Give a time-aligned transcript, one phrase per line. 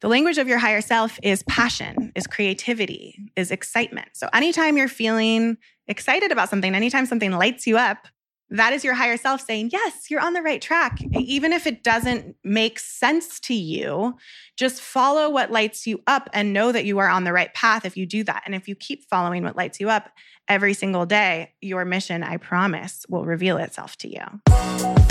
[0.00, 4.08] The language of your higher self is passion, is creativity, is excitement.
[4.14, 8.08] So anytime you're feeling excited about something, anytime something lights you up,
[8.48, 11.00] that is your higher self saying, Yes, you're on the right track.
[11.12, 14.16] Even if it doesn't make sense to you,
[14.56, 17.84] just follow what lights you up and know that you are on the right path
[17.84, 18.42] if you do that.
[18.46, 20.10] And if you keep following what lights you up
[20.48, 25.09] every single day, your mission, I promise, will reveal itself to you.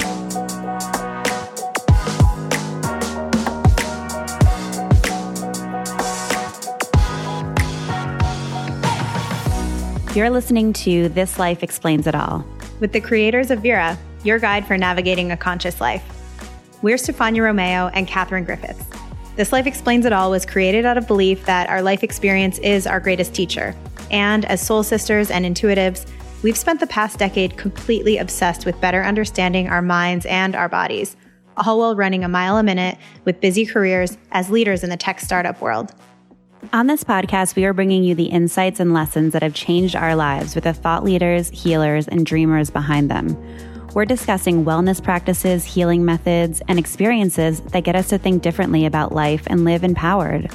[10.20, 12.46] You're listening to This Life Explains It All
[12.82, 16.04] with the creators of Vera, your guide for navigating a conscious life.
[16.82, 18.84] We're Stefania Romeo and Katherine Griffiths.
[19.38, 22.86] This Life Explains It All was created out of belief that our life experience is
[22.86, 23.74] our greatest teacher.
[24.12, 26.06] And as soul sisters and intuitives,
[26.44, 31.16] we've spent the past decade completely obsessed with better understanding our minds and our bodies,
[31.56, 35.22] all while running a mile a minute with busy careers as leaders in the tech
[35.22, 35.94] startup world.
[36.74, 40.14] On this podcast, we are bringing you the insights and lessons that have changed our
[40.14, 43.36] lives with the thought leaders, healers, and dreamers behind them.
[43.94, 49.14] We're discussing wellness practices, healing methods, and experiences that get us to think differently about
[49.14, 50.52] life and live empowered.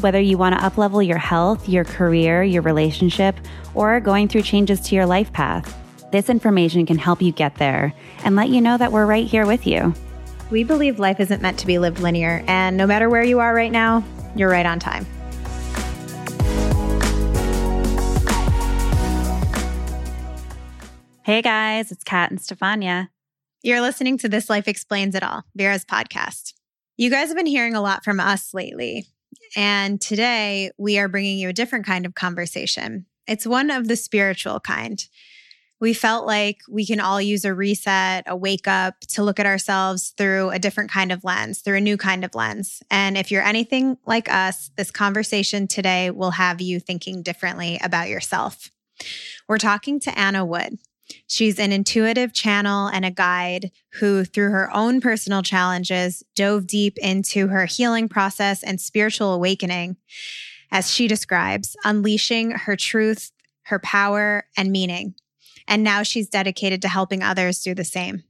[0.00, 3.36] Whether you want to uplevel your health, your career, your relationship,
[3.74, 5.76] or going through changes to your life path,
[6.12, 7.92] this information can help you get there
[8.24, 9.92] and let you know that we're right here with you.
[10.50, 13.52] We believe life isn't meant to be lived linear, and no matter where you are
[13.52, 14.04] right now,
[14.36, 15.04] you're right on time.
[21.24, 23.08] Hey guys, it's Kat and Stefania.
[23.62, 26.52] You're listening to This Life Explains It All, Vera's podcast.
[26.96, 29.06] You guys have been hearing a lot from us lately.
[29.54, 33.06] And today we are bringing you a different kind of conversation.
[33.28, 35.06] It's one of the spiritual kind.
[35.80, 39.46] We felt like we can all use a reset, a wake up to look at
[39.46, 42.82] ourselves through a different kind of lens, through a new kind of lens.
[42.90, 48.08] And if you're anything like us, this conversation today will have you thinking differently about
[48.08, 48.72] yourself.
[49.46, 50.78] We're talking to Anna Wood.
[51.26, 56.98] She's an intuitive channel and a guide who, through her own personal challenges, dove deep
[56.98, 59.96] into her healing process and spiritual awakening,
[60.70, 63.32] as she describes, unleashing her truth,
[63.64, 65.14] her power, and meaning.
[65.68, 68.24] And now she's dedicated to helping others do the same.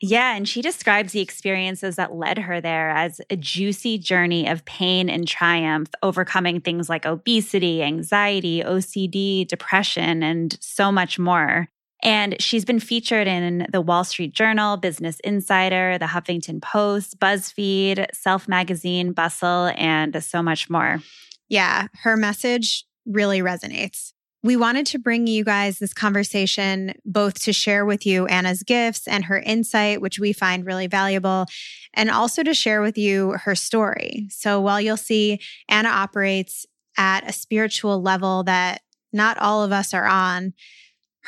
[0.00, 4.64] Yeah, and she describes the experiences that led her there as a juicy journey of
[4.64, 11.68] pain and triumph, overcoming things like obesity, anxiety, OCD, depression, and so much more.
[12.02, 18.06] And she's been featured in the Wall Street Journal, Business Insider, the Huffington Post, BuzzFeed,
[18.14, 21.00] Self Magazine, Bustle, and so much more.
[21.48, 24.12] Yeah, her message really resonates.
[24.44, 29.08] We wanted to bring you guys this conversation both to share with you Anna's gifts
[29.08, 31.46] and her insight, which we find really valuable,
[31.94, 34.28] and also to share with you her story.
[34.30, 36.66] So while you'll see Anna operates
[36.96, 38.82] at a spiritual level that
[39.12, 40.52] not all of us are on,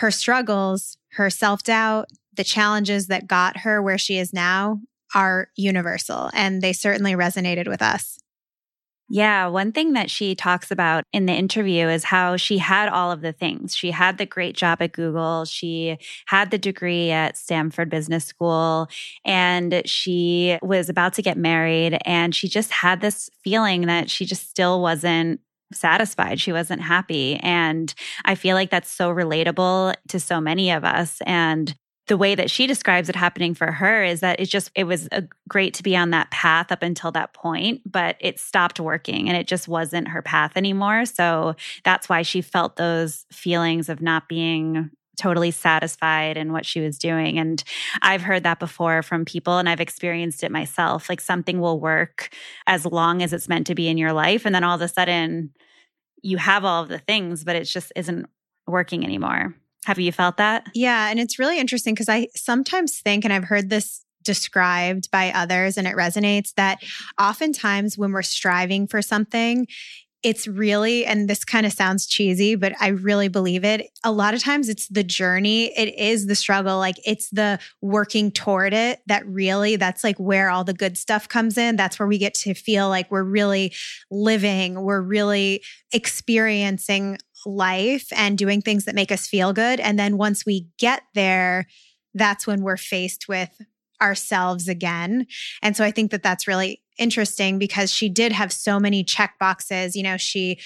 [0.01, 4.81] her struggles, her self doubt, the challenges that got her where she is now
[5.15, 6.31] are universal.
[6.33, 8.19] And they certainly resonated with us.
[9.13, 13.11] Yeah, one thing that she talks about in the interview is how she had all
[13.11, 13.75] of the things.
[13.77, 18.89] She had the great job at Google, she had the degree at Stanford Business School,
[19.25, 21.99] and she was about to get married.
[22.07, 25.41] And she just had this feeling that she just still wasn't
[25.73, 26.41] satisfied.
[26.41, 27.37] She wasn't happy.
[27.37, 27.93] And
[28.25, 31.19] I feel like that's so relatable to so many of us.
[31.27, 31.75] And
[32.07, 35.09] the way that she describes it happening for her is that it's just, it was
[35.13, 39.29] a, great to be on that path up until that point, but it stopped working
[39.29, 41.05] and it just wasn't her path anymore.
[41.05, 41.55] So
[41.85, 46.99] that's why she felt those feelings of not being totally satisfied in what she was
[46.99, 47.39] doing.
[47.39, 47.63] And
[48.01, 51.09] I've heard that before from people and I've experienced it myself.
[51.09, 52.35] Like something will work
[52.67, 54.47] as long as it's meant to be in your life.
[54.47, 55.51] And then all of a sudden
[56.23, 58.27] you have all of the things, but it just isn't
[58.67, 59.55] working anymore.
[59.85, 60.67] Have you felt that?
[60.75, 61.11] Yeah.
[61.11, 65.77] And it's really interesting because I sometimes think, and I've heard this described by others
[65.77, 66.83] and it resonates that
[67.21, 69.67] oftentimes when we're striving for something,
[70.23, 73.89] it's really, and this kind of sounds cheesy, but I really believe it.
[74.05, 76.79] A lot of times it's the journey, it is the struggle.
[76.79, 81.29] Like it's the working toward it that really, that's like where all the good stuff
[81.29, 81.77] comes in.
[81.77, 83.73] That's where we get to feel like we're really
[84.11, 85.63] living, we're really
[85.93, 89.81] experiencing life and doing things that make us feel good.
[89.81, 91.67] And then once we get there,
[92.13, 93.51] that's when we're faced with
[94.03, 95.27] ourselves again.
[95.63, 99.35] And so I think that that's really interesting because she did have so many check
[99.41, 99.97] boxes.
[99.97, 100.61] You know, she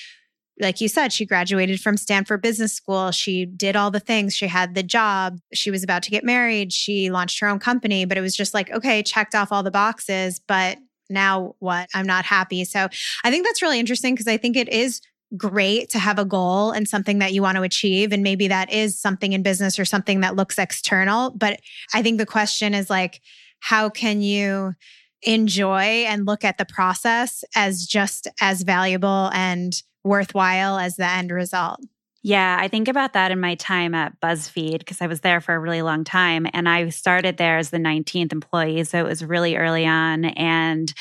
[0.60, 3.10] like you said, she graduated from Stanford Business School.
[3.10, 4.36] She did all the things.
[4.36, 5.40] She had the job.
[5.52, 6.72] She was about to get married.
[6.72, 9.72] She launched her own company, but it was just like, okay, checked off all the
[9.72, 10.78] boxes, but
[11.10, 11.88] now what?
[11.94, 12.64] I'm not happy.
[12.64, 12.88] So
[13.24, 15.00] I think that's really interesting because I think it is
[15.36, 18.12] great to have a goal and something that you want to achieve.
[18.12, 21.30] And maybe that is something in business or something that looks external.
[21.30, 21.60] But
[21.92, 23.20] I think the question is like,
[23.58, 24.74] how can you
[25.24, 31.30] enjoy and look at the process as just as valuable and worthwhile as the end
[31.30, 31.80] result?
[32.26, 35.54] Yeah, I think about that in my time at BuzzFeed because I was there for
[35.54, 36.46] a really long time.
[36.54, 38.84] And I started there as the 19th employee.
[38.84, 40.24] So it was really early on.
[40.24, 40.92] And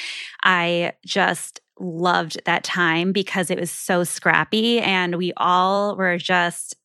[0.43, 6.75] I just loved that time because it was so scrappy and we all were just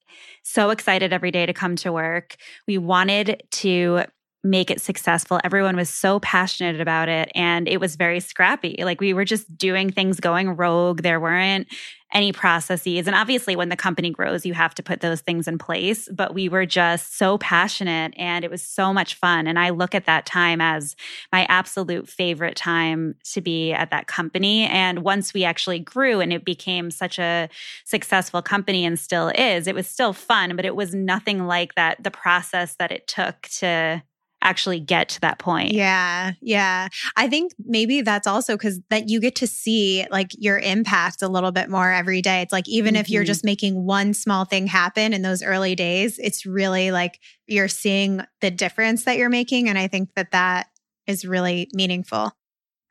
[0.45, 2.37] so excited every day to come to work.
[2.69, 4.05] We wanted to
[4.45, 5.41] make it successful.
[5.43, 8.77] Everyone was so passionate about it and it was very scrappy.
[8.83, 11.03] Like we were just doing things going rogue.
[11.03, 11.67] There weren't
[12.13, 13.07] any processes.
[13.07, 16.09] And obviously, when the company grows, you have to put those things in place.
[16.11, 19.47] But we were just so passionate and it was so much fun.
[19.47, 20.97] And I look at that time as
[21.33, 24.65] my absolute favorite time to be at that company.
[24.67, 27.49] And once we actually grew and it became such a
[27.85, 32.03] successful company and still is, it was still fun, but it was nothing like that,
[32.03, 34.03] the process that it took to
[34.43, 35.73] actually get to that point.
[35.73, 36.33] Yeah.
[36.41, 36.89] Yeah.
[37.17, 41.29] I think maybe that's also because that you get to see like your impact a
[41.29, 42.43] little bit more every day.
[42.43, 43.01] It's like even mm-hmm.
[43.01, 43.27] if you're mm-hmm.
[43.27, 48.21] just making one small thing happen in those early days, it's really like you're seeing
[48.41, 49.69] the difference that you're making.
[49.69, 50.69] And I think that that
[51.07, 52.33] is really meaningful.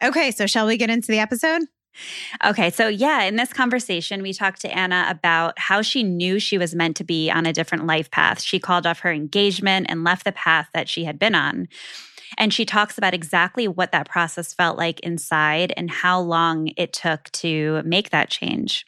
[0.03, 0.31] Okay.
[0.31, 1.61] So shall we get into the episode?
[2.45, 6.57] Okay, so yeah, in this conversation, we talked to Anna about how she knew she
[6.57, 8.41] was meant to be on a different life path.
[8.41, 11.67] She called off her engagement and left the path that she had been on.
[12.37, 16.93] And she talks about exactly what that process felt like inside and how long it
[16.93, 18.85] took to make that change.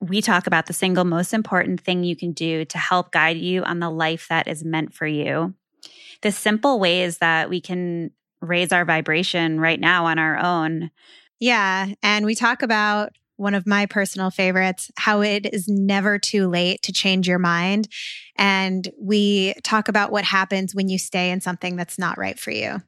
[0.00, 3.62] We talk about the single most important thing you can do to help guide you
[3.62, 5.54] on the life that is meant for you.
[6.22, 8.10] The simple ways that we can
[8.42, 10.90] raise our vibration right now on our own
[11.40, 11.88] yeah.
[12.02, 16.82] And we talk about one of my personal favorites, how it is never too late
[16.82, 17.88] to change your mind.
[18.36, 22.50] And we talk about what happens when you stay in something that's not right for
[22.50, 22.80] you,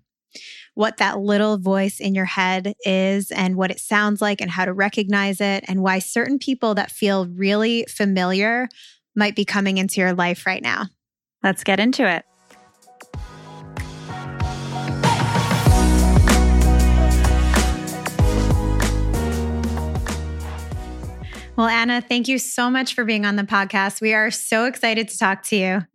[0.75, 4.65] what that little voice in your head is, and what it sounds like, and how
[4.65, 8.69] to recognize it, and why certain people that feel really familiar
[9.15, 10.87] might be coming into your life right now.
[11.43, 12.25] Let's get into it.
[21.59, 24.01] Well, Anna, thank you so much for being on the podcast.
[24.01, 25.87] We are so excited to talk to you.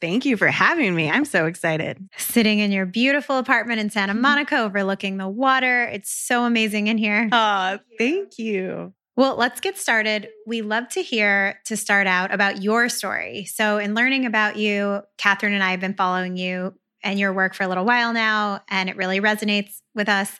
[0.00, 1.08] Thank you for having me.
[1.08, 2.04] I'm so excited.
[2.16, 4.22] Sitting in your beautiful apartment in Santa mm-hmm.
[4.22, 5.84] Monica overlooking the water.
[5.84, 7.28] It's so amazing in here.
[7.30, 8.94] Oh, thank you.
[9.14, 10.28] Well, let's get started.
[10.44, 13.44] We love to hear to start out about your story.
[13.44, 17.54] So, in learning about you, Catherine and I have been following you and your work
[17.54, 20.36] for a little while now, and it really resonates with us.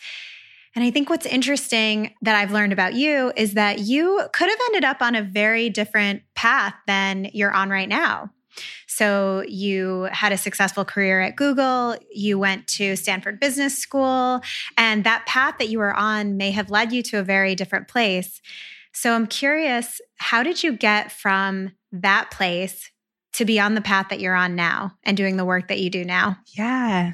[0.75, 4.59] And I think what's interesting that I've learned about you is that you could have
[4.69, 8.31] ended up on a very different path than you're on right now.
[8.87, 14.43] So, you had a successful career at Google, you went to Stanford Business School,
[14.77, 17.89] and that path that you were on may have led you to a very different
[17.89, 18.43] place.
[18.93, 22.91] So, I'm curious, how did you get from that place
[23.35, 25.89] to be on the path that you're on now and doing the work that you
[25.89, 26.37] do now?
[26.55, 27.13] Yeah.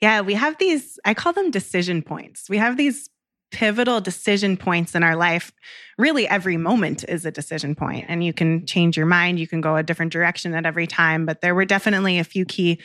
[0.00, 2.48] Yeah, we have these, I call them decision points.
[2.48, 3.08] We have these
[3.52, 5.52] pivotal decision points in our life.
[5.98, 9.38] Really, every moment is a decision point, and you can change your mind.
[9.38, 11.26] You can go a different direction at every time.
[11.26, 12.80] But there were definitely a few key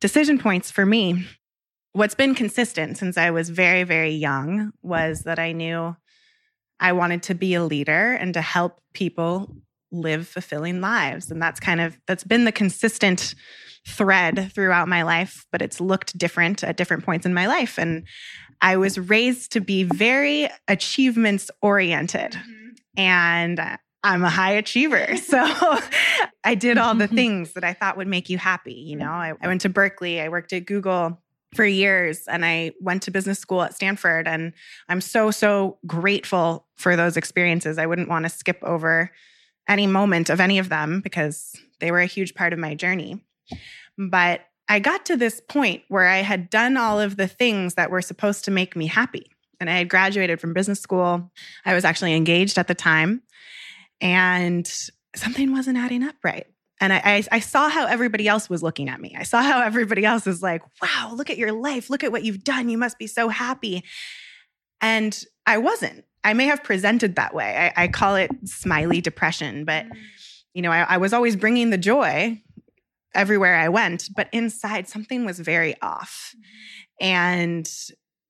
[0.00, 1.26] decision points for me.
[1.92, 5.96] What's been consistent since I was very, very young was that I knew
[6.80, 9.56] I wanted to be a leader and to help people
[9.90, 11.30] live fulfilling lives.
[11.30, 13.34] And that's kind of that's been the consistent
[13.86, 17.78] thread throughout my life, but it's looked different at different points in my life.
[17.78, 18.06] And
[18.60, 22.32] I was raised to be very achievements oriented.
[22.32, 22.70] Mm-hmm.
[22.96, 25.16] And I'm a high achiever.
[25.16, 25.42] So
[26.44, 28.74] I did all the things that I thought would make you happy.
[28.74, 31.20] You know, I, I went to Berkeley, I worked at Google
[31.54, 34.28] for years and I went to business school at Stanford.
[34.28, 34.52] And
[34.88, 37.78] I'm so, so grateful for those experiences.
[37.78, 39.10] I wouldn't want to skip over
[39.68, 43.24] any moment of any of them because they were a huge part of my journey.
[43.98, 47.90] But I got to this point where I had done all of the things that
[47.90, 49.30] were supposed to make me happy.
[49.60, 51.30] And I had graduated from business school.
[51.64, 53.22] I was actually engaged at the time.
[54.00, 54.70] And
[55.14, 56.46] something wasn't adding up right.
[56.80, 59.14] And I, I, I, saw how everybody else was looking at me.
[59.16, 61.88] I saw how everybody else was like, wow, look at your life.
[61.88, 62.68] Look at what you've done.
[62.68, 63.84] You must be so happy.
[64.80, 66.04] And I wasn't.
[66.24, 67.72] I may have presented that way.
[67.76, 69.96] I, I call it smiley depression, but mm.
[70.52, 72.42] you know, I, I was always bringing the joy
[73.14, 76.34] everywhere I went, but inside something was very off.
[77.00, 77.70] And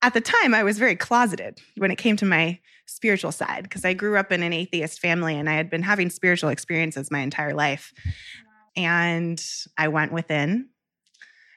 [0.01, 3.83] at the time, I was very closeted when it came to my spiritual side because
[3.83, 7.19] I grew up in an atheist family and I had been having spiritual experiences my
[7.19, 7.93] entire life.
[8.75, 9.43] And
[9.77, 10.69] I went within,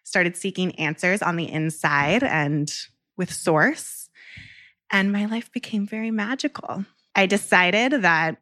[0.05, 2.73] started seeking answers on the inside and
[3.17, 4.09] with source.
[4.91, 6.85] And my life became very magical.
[7.15, 8.39] I decided that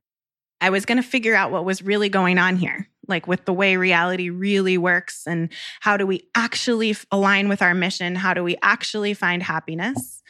[0.60, 3.52] I was going to figure out what was really going on here, like with the
[3.52, 8.14] way reality really works and how do we actually align with our mission?
[8.14, 10.22] How do we actually find happiness?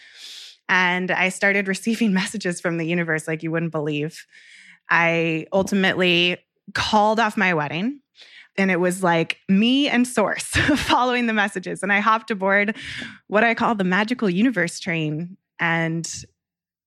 [0.69, 4.27] And I started receiving messages from the universe like you wouldn't believe.
[4.91, 6.39] I ultimately
[6.75, 8.01] called off my wedding
[8.59, 10.45] and it was like me and source
[10.77, 12.77] following the messages and i hopped aboard
[13.29, 16.25] what i call the magical universe train and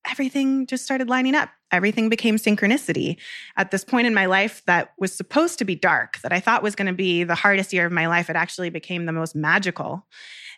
[0.07, 1.49] everything just started lining up.
[1.71, 3.17] Everything became synchronicity.
[3.57, 6.63] At this point in my life that was supposed to be dark that i thought
[6.63, 9.35] was going to be the hardest year of my life it actually became the most
[9.35, 10.05] magical.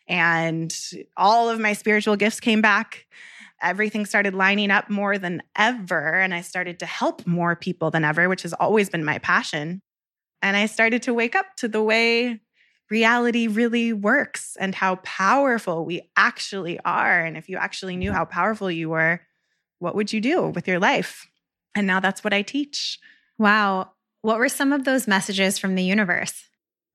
[0.07, 0.75] And
[1.15, 3.05] all of my spiritual gifts came back.
[3.61, 8.03] Everything started lining up more than ever and i started to help more people than
[8.03, 9.81] ever which has always been my passion.
[10.41, 12.39] And I started to wake up to the way
[12.89, 17.23] reality really works and how powerful we actually are.
[17.23, 19.21] And if you actually knew how powerful you were,
[19.81, 21.27] what would you do with your life?
[21.73, 22.99] And now that's what I teach.
[23.39, 23.91] Wow.
[24.21, 26.47] What were some of those messages from the universe?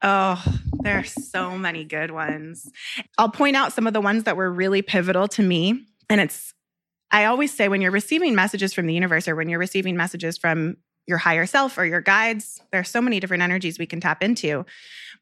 [0.02, 0.42] Oh,
[0.82, 2.70] there are so many good ones.
[3.18, 5.84] I'll point out some of the ones that were really pivotal to me.
[6.08, 6.54] And it's,
[7.10, 10.38] I always say when you're receiving messages from the universe or when you're receiving messages
[10.38, 10.76] from
[11.06, 12.60] your higher self or your guides.
[12.70, 14.64] There are so many different energies we can tap into.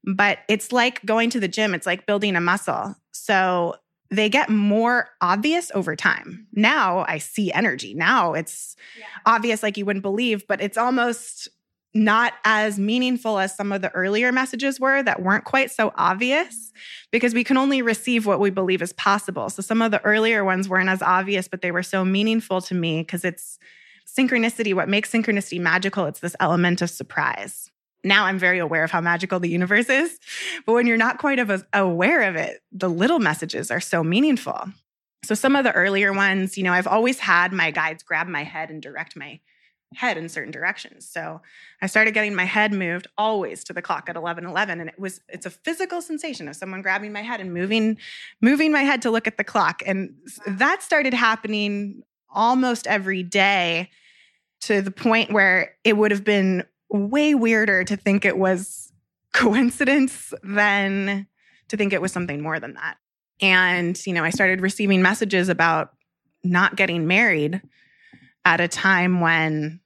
[0.04, 2.94] But it's like going to the gym, it's like building a muscle.
[3.12, 3.76] So
[4.11, 6.46] they get more obvious over time.
[6.52, 7.94] Now I see energy.
[7.94, 9.06] Now it's yeah.
[9.26, 11.49] obvious like you wouldn't believe, but it's almost
[11.94, 16.54] not as meaningful as some of the earlier messages were that weren't quite so obvious
[16.54, 17.08] mm-hmm.
[17.12, 19.49] because we can only receive what we believe is possible.
[19.49, 22.75] So some of the earlier ones weren't as obvious, but they were so meaningful to
[22.75, 23.58] me because it's
[24.06, 27.70] synchronicity, what makes synchronicity magical, it's this element of surprise.
[28.04, 30.18] Now I'm very aware of how magical the universe is.
[30.66, 34.68] But when you're not quite of aware of it, the little messages are so meaningful.
[35.25, 38.44] So some of the earlier ones, you know, I've always had my guides grab my
[38.44, 39.40] head and direct my
[39.94, 41.08] head in certain directions.
[41.08, 41.40] So
[41.80, 44.99] I started getting my head moved always to the clock at 11 11 and it
[44.99, 47.99] was it's a physical sensation of someone grabbing my head and moving
[48.40, 50.14] moving my head to look at the clock and
[50.46, 53.88] that started happening almost every day
[54.62, 58.92] to the point where it would have been way weirder to think it was
[59.32, 61.26] coincidence than
[61.68, 62.96] to think it was something more than that.
[63.40, 65.90] And, you know, I started receiving messages about
[66.44, 67.60] not getting married
[68.44, 69.80] at a time when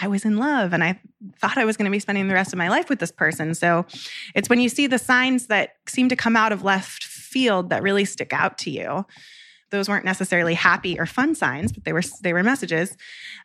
[0.00, 1.00] I was in love and I
[1.38, 3.54] thought I was going to be spending the rest of my life with this person.
[3.54, 3.86] So
[4.34, 7.82] it's when you see the signs that seem to come out of left field that
[7.82, 9.04] really stick out to you
[9.70, 12.96] those weren't necessarily happy or fun signs, but they were they were messages.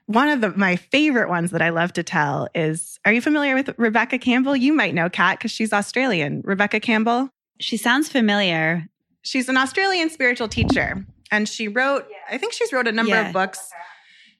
[0.08, 3.56] One of the my favorite ones that I love to tell is Are you familiar
[3.56, 4.56] with Rebecca Campbell?
[4.56, 6.42] You might know Kat because she's Australian.
[6.44, 7.30] Rebecca Campbell.
[7.60, 8.88] She sounds familiar.
[9.22, 11.06] She's an Australian spiritual teacher.
[11.32, 13.28] And she wrote, I think she's wrote a number yeah.
[13.28, 13.72] of books.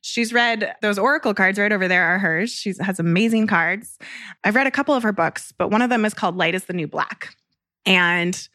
[0.02, 2.52] She's read those oracle cards right over there are hers.
[2.52, 3.98] She has amazing cards.
[4.44, 6.66] I've read a couple of her books, but one of them is called Light is
[6.66, 7.36] the New Black.
[7.88, 8.48] And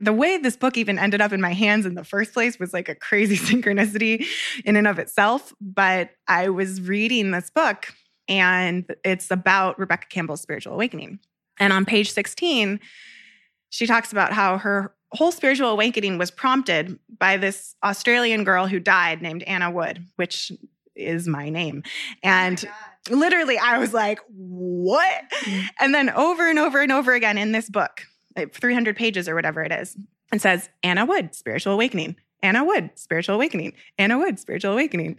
[0.00, 2.72] the way this book even ended up in my hands in the first place was
[2.72, 4.26] like a crazy synchronicity
[4.64, 5.52] in and of itself.
[5.60, 7.92] But I was reading this book
[8.28, 11.20] and it's about Rebecca Campbell's spiritual awakening.
[11.58, 12.80] And on page 16,
[13.70, 18.80] she talks about how her whole spiritual awakening was prompted by this Australian girl who
[18.80, 20.50] died named Anna Wood, which
[20.96, 21.82] is my name.
[22.22, 25.22] And oh literally, I was like, what?
[25.44, 25.68] Mm.
[25.80, 28.02] And then over and over and over again in this book,
[28.36, 29.96] 300 pages or whatever it is,
[30.32, 32.16] and says Anna Wood, Spiritual Awakening.
[32.42, 33.72] Anna Wood, Spiritual Awakening.
[33.98, 35.18] Anna Wood, Spiritual Awakening.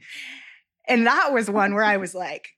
[0.88, 2.50] And that was one where I was like,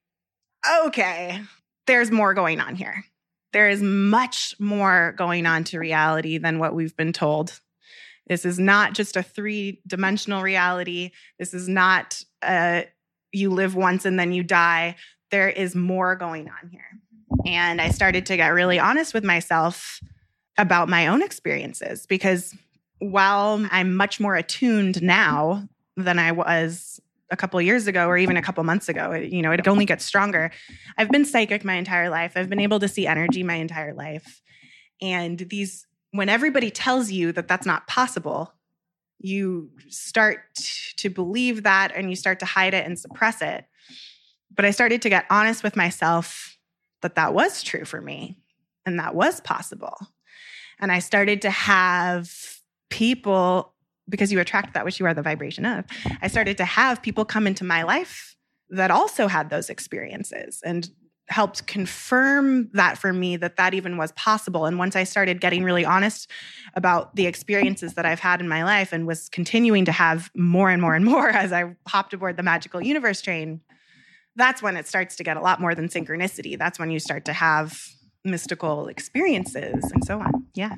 [0.85, 1.41] okay,
[1.85, 3.05] there's more going on here.
[3.53, 7.59] There is much more going on to reality than what we've been told.
[8.27, 11.11] This is not just a three dimensional reality.
[11.39, 12.87] This is not a
[13.31, 14.95] you live once and then you die.
[15.31, 16.99] There is more going on here.
[17.45, 20.01] And I started to get really honest with myself
[20.57, 22.55] about my own experiences because
[22.99, 26.99] while I'm much more attuned now than I was
[27.29, 29.85] a couple years ago or even a couple months ago, it, you know, it only
[29.85, 30.51] gets stronger.
[30.97, 32.33] I've been psychic my entire life.
[32.35, 34.41] I've been able to see energy my entire life.
[35.01, 38.53] And these when everybody tells you that that's not possible,
[39.19, 40.39] you start
[40.97, 43.65] to believe that and you start to hide it and suppress it.
[44.55, 46.57] But I started to get honest with myself
[47.01, 48.37] that that was true for me
[48.85, 49.95] and that was possible.
[50.79, 52.31] And I started to have
[52.89, 53.74] people
[54.10, 55.86] because you attract that which you are the vibration of.
[56.22, 58.36] I started to have people come into my life
[58.69, 60.89] that also had those experiences and
[61.29, 65.62] helped confirm that for me that that even was possible and once i started getting
[65.62, 66.31] really honest
[66.74, 70.69] about the experiences that i've had in my life and was continuing to have more
[70.69, 73.60] and more and more as i hopped aboard the magical universe train
[74.38, 77.25] that's when it starts to get a lot more than synchronicity that's when you start
[77.25, 77.89] to have
[78.29, 80.75] mystical experiences and so on yeah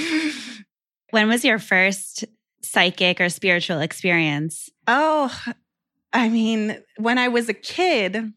[1.10, 2.24] when was your first
[2.62, 5.34] psychic or spiritual experience oh
[6.12, 8.32] i mean when i was a kid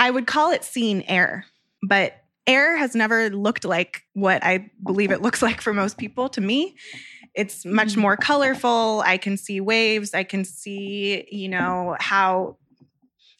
[0.00, 1.44] I would call it seeing air,
[1.82, 2.14] but
[2.46, 6.40] air has never looked like what I believe it looks like for most people to
[6.40, 6.74] me.
[7.34, 8.00] It's much mm-hmm.
[8.00, 9.02] more colorful.
[9.04, 10.14] I can see waves.
[10.14, 12.56] I can see, you know, how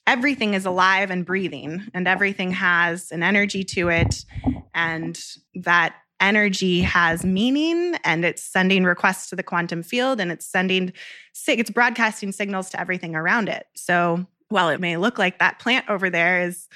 [0.06, 4.24] everything is alive and breathing and everything has an energy to it.
[4.74, 5.20] And
[5.54, 10.92] that energy has meaning and it's sending requests to the quantum field and it's sending,
[11.48, 13.66] it's broadcasting signals to everything around it.
[13.74, 16.68] So while it may look like that plant over there is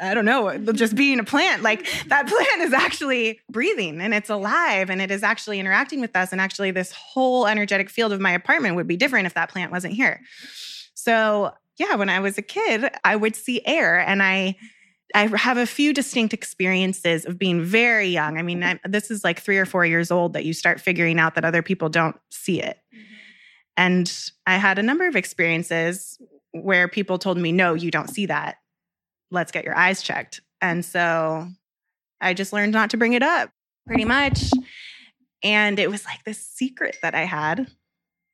[0.00, 1.62] I don't know, just being a plant.
[1.62, 6.14] Like that plant is actually breathing and it's alive and it is actually interacting with
[6.14, 6.32] us.
[6.32, 9.72] And actually, this whole energetic field of my apartment would be different if that plant
[9.72, 10.20] wasn't here.
[10.94, 14.56] So, yeah, when I was a kid, I would see air and I.
[15.14, 18.38] I have a few distinct experiences of being very young.
[18.38, 21.20] I mean, I'm, this is like three or four years old that you start figuring
[21.20, 22.76] out that other people don't see it.
[22.92, 23.14] Mm-hmm.
[23.76, 26.18] And I had a number of experiences
[26.50, 28.56] where people told me, no, you don't see that.
[29.30, 30.40] Let's get your eyes checked.
[30.60, 31.46] And so
[32.20, 33.50] I just learned not to bring it up
[33.86, 34.50] pretty much.
[35.42, 37.68] And it was like this secret that I had.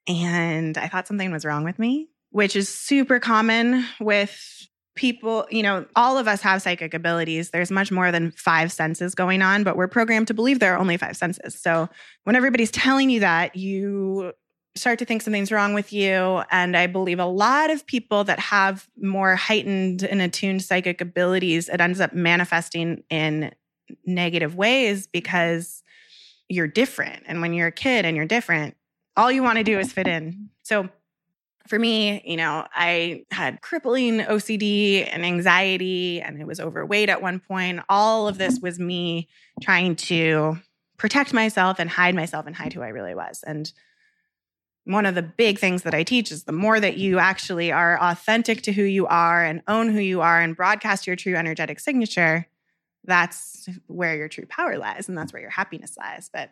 [0.08, 5.47] And I thought something was wrong with me, which is super common with people.
[5.51, 7.51] You know, all of us have psychic abilities.
[7.51, 10.79] There's much more than five senses going on, but we're programmed to believe there are
[10.79, 11.55] only five senses.
[11.55, 11.89] So
[12.25, 14.33] when everybody's telling you that, you
[14.75, 16.43] start to think something's wrong with you.
[16.51, 21.69] And I believe a lot of people that have more heightened and attuned psychic abilities,
[21.69, 23.53] it ends up manifesting in
[24.07, 25.83] negative ways because
[26.49, 27.25] you're different.
[27.27, 28.77] And when you're a kid and you're different,
[29.16, 30.49] all you want to do is fit in.
[30.62, 30.88] So
[31.66, 37.22] for me, you know, I had crippling OCD and anxiety, and I was overweight at
[37.22, 37.81] one point.
[37.88, 39.29] All of this was me
[39.61, 40.59] trying to
[40.96, 43.42] protect myself and hide myself and hide who I really was.
[43.46, 43.72] And
[44.85, 47.98] one of the big things that I teach is the more that you actually are
[48.01, 51.79] authentic to who you are and own who you are and broadcast your true energetic
[51.79, 52.46] signature,
[53.05, 56.31] that's where your true power lies and that's where your happiness lies.
[56.33, 56.51] But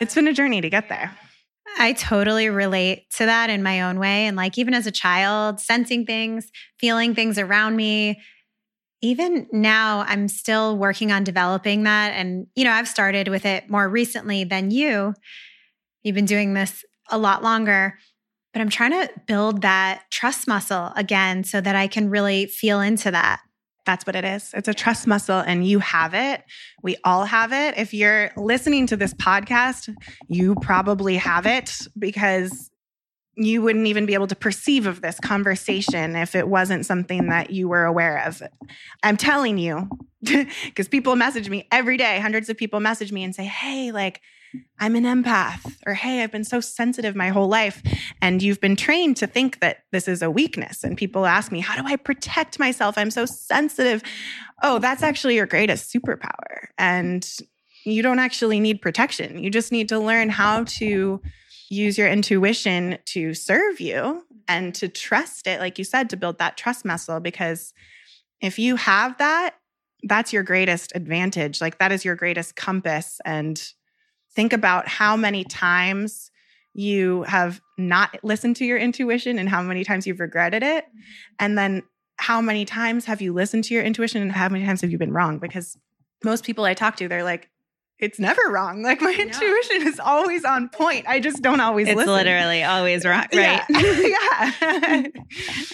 [0.00, 1.16] it's been a journey to get there.
[1.78, 4.26] I totally relate to that in my own way.
[4.26, 8.20] And like, even as a child, sensing things, feeling things around me,
[9.02, 12.12] even now, I'm still working on developing that.
[12.14, 15.14] And, you know, I've started with it more recently than you.
[16.02, 17.98] You've been doing this a lot longer.
[18.52, 22.80] But I'm trying to build that trust muscle again so that I can really feel
[22.80, 23.40] into that.
[23.84, 24.50] That's what it is.
[24.54, 26.42] It's a trust muscle, and you have it.
[26.82, 27.76] We all have it.
[27.76, 29.94] If you're listening to this podcast,
[30.28, 32.70] you probably have it because
[33.36, 37.50] you wouldn't even be able to perceive of this conversation if it wasn't something that
[37.50, 38.42] you were aware of.
[39.02, 39.88] I'm telling you,
[40.22, 44.20] because people message me every day, hundreds of people message me and say, Hey, like,
[44.78, 47.82] I'm an empath, or hey, I've been so sensitive my whole life.
[48.20, 50.84] And you've been trained to think that this is a weakness.
[50.84, 52.98] And people ask me, how do I protect myself?
[52.98, 54.02] I'm so sensitive.
[54.62, 56.68] Oh, that's actually your greatest superpower.
[56.76, 57.28] And
[57.84, 59.42] you don't actually need protection.
[59.42, 61.20] You just need to learn how to
[61.70, 66.38] use your intuition to serve you and to trust it, like you said, to build
[66.38, 67.20] that trust muscle.
[67.20, 67.72] Because
[68.40, 69.54] if you have that,
[70.02, 71.60] that's your greatest advantage.
[71.60, 73.20] Like that is your greatest compass.
[73.24, 73.62] And
[74.34, 76.30] think about how many times
[76.74, 80.84] you have not listened to your intuition and how many times you've regretted it.
[80.84, 81.00] Mm-hmm.
[81.38, 81.82] And then
[82.16, 84.98] how many times have you listened to your intuition and how many times have you
[84.98, 85.38] been wrong?
[85.38, 85.76] Because
[86.24, 87.48] most people I talk to, they're like,
[87.98, 88.82] it's never wrong.
[88.82, 91.06] Like my intuition is always on point.
[91.08, 92.12] I just don't always it's listen.
[92.12, 93.26] literally always wrong.
[93.32, 93.62] Right.
[93.70, 94.50] Yeah.
[94.60, 95.06] yeah.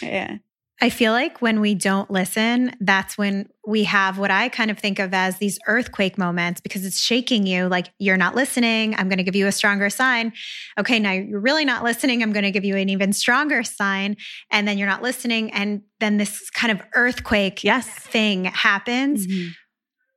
[0.02, 0.36] yeah.
[0.82, 4.78] I feel like when we don't listen, that's when we have what I kind of
[4.78, 8.94] think of as these earthquake moments because it's shaking you like you're not listening.
[8.94, 10.32] I'm going to give you a stronger sign.
[10.78, 12.22] Okay, now you're really not listening.
[12.22, 14.16] I'm going to give you an even stronger sign.
[14.50, 15.52] And then you're not listening.
[15.52, 17.86] And then this kind of earthquake yes.
[17.86, 19.26] thing happens.
[19.26, 19.50] Mm-hmm.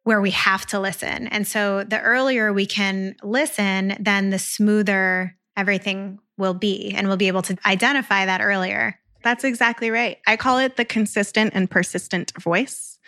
[0.05, 1.27] Where we have to listen.
[1.27, 6.93] And so the earlier we can listen, then the smoother everything will be.
[6.93, 8.99] And we'll be able to identify that earlier.
[9.23, 10.19] That's exactly right.
[10.27, 12.99] I call it the consistent and persistent voice.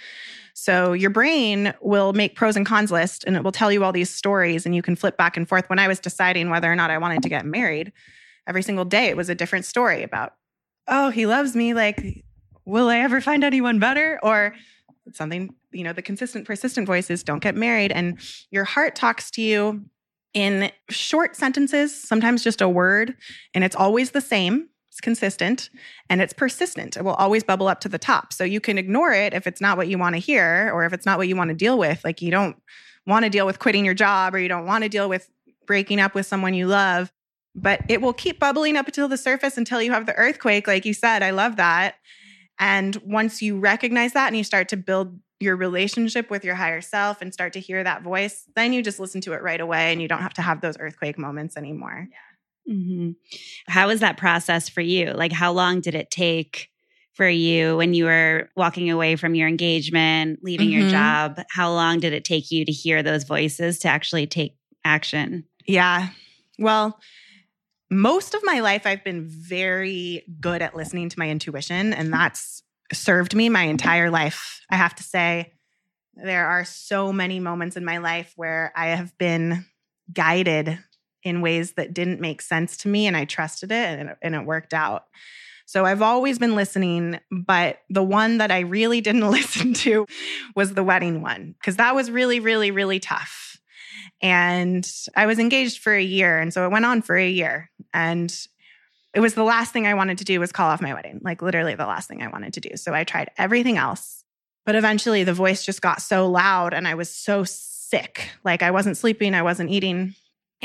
[0.54, 3.92] So your brain will make pros and cons list and it will tell you all
[3.92, 5.70] these stories and you can flip back and forth.
[5.70, 7.92] When I was deciding whether or not I wanted to get married,
[8.48, 10.34] every single day it was a different story about,
[10.88, 11.74] oh, he loves me.
[11.74, 12.24] Like,
[12.64, 14.18] will I ever find anyone better?
[14.24, 14.56] Or
[15.14, 17.92] something, you know, the consistent, persistent voices don't get married.
[17.92, 18.18] And
[18.50, 19.86] your heart talks to you
[20.34, 23.16] in short sentences, sometimes just a word,
[23.54, 24.70] and it's always the same.
[24.96, 25.70] It's consistent
[26.10, 26.96] and it's persistent.
[26.96, 28.32] It will always bubble up to the top.
[28.32, 30.94] So you can ignore it if it's not what you want to hear or if
[30.94, 32.02] it's not what you want to deal with.
[32.06, 32.56] Like you don't
[33.06, 35.30] want to deal with quitting your job or you don't want to deal with
[35.68, 37.12] breaking up with someone you love,
[37.54, 40.66] but it will keep bubbling up until the surface until you have the earthquake.
[40.66, 41.96] Like you said, I love that.
[42.58, 46.80] And once you recognize that and you start to build your relationship with your higher
[46.80, 49.92] self and start to hear that voice, then you just listen to it right away
[49.92, 52.08] and you don't have to have those earthquake moments anymore.
[52.10, 52.18] Yeah.
[52.70, 53.12] Mm-hmm.
[53.68, 55.12] How was that process for you?
[55.12, 56.70] Like, how long did it take
[57.14, 60.82] for you when you were walking away from your engagement, leaving mm-hmm.
[60.82, 61.40] your job?
[61.50, 65.46] How long did it take you to hear those voices to actually take action?
[65.66, 66.10] Yeah.
[66.60, 67.00] Well,
[67.92, 72.64] most of my life, I've been very good at listening to my intuition, and that's
[72.92, 74.62] served me my entire life.
[74.70, 75.54] I have to say,
[76.16, 79.66] there are so many moments in my life where I have been
[80.12, 80.80] guided
[81.26, 84.36] in ways that didn't make sense to me, and I trusted it and it, and
[84.36, 85.06] it worked out.
[85.66, 90.06] So I've always been listening, but the one that I really didn't listen to
[90.56, 93.56] was the wedding one, because that was really, really, really tough
[94.22, 96.40] and I was engaged for a year.
[96.40, 97.70] And so it went on for a year.
[97.94, 98.34] And
[99.14, 101.42] it was the last thing I wanted to do was call off my wedding, like
[101.42, 102.76] literally the last thing I wanted to do.
[102.76, 104.24] So I tried everything else.
[104.66, 108.30] But eventually the voice just got so loud and I was so sick.
[108.44, 110.16] Like I wasn't sleeping, I wasn't eating.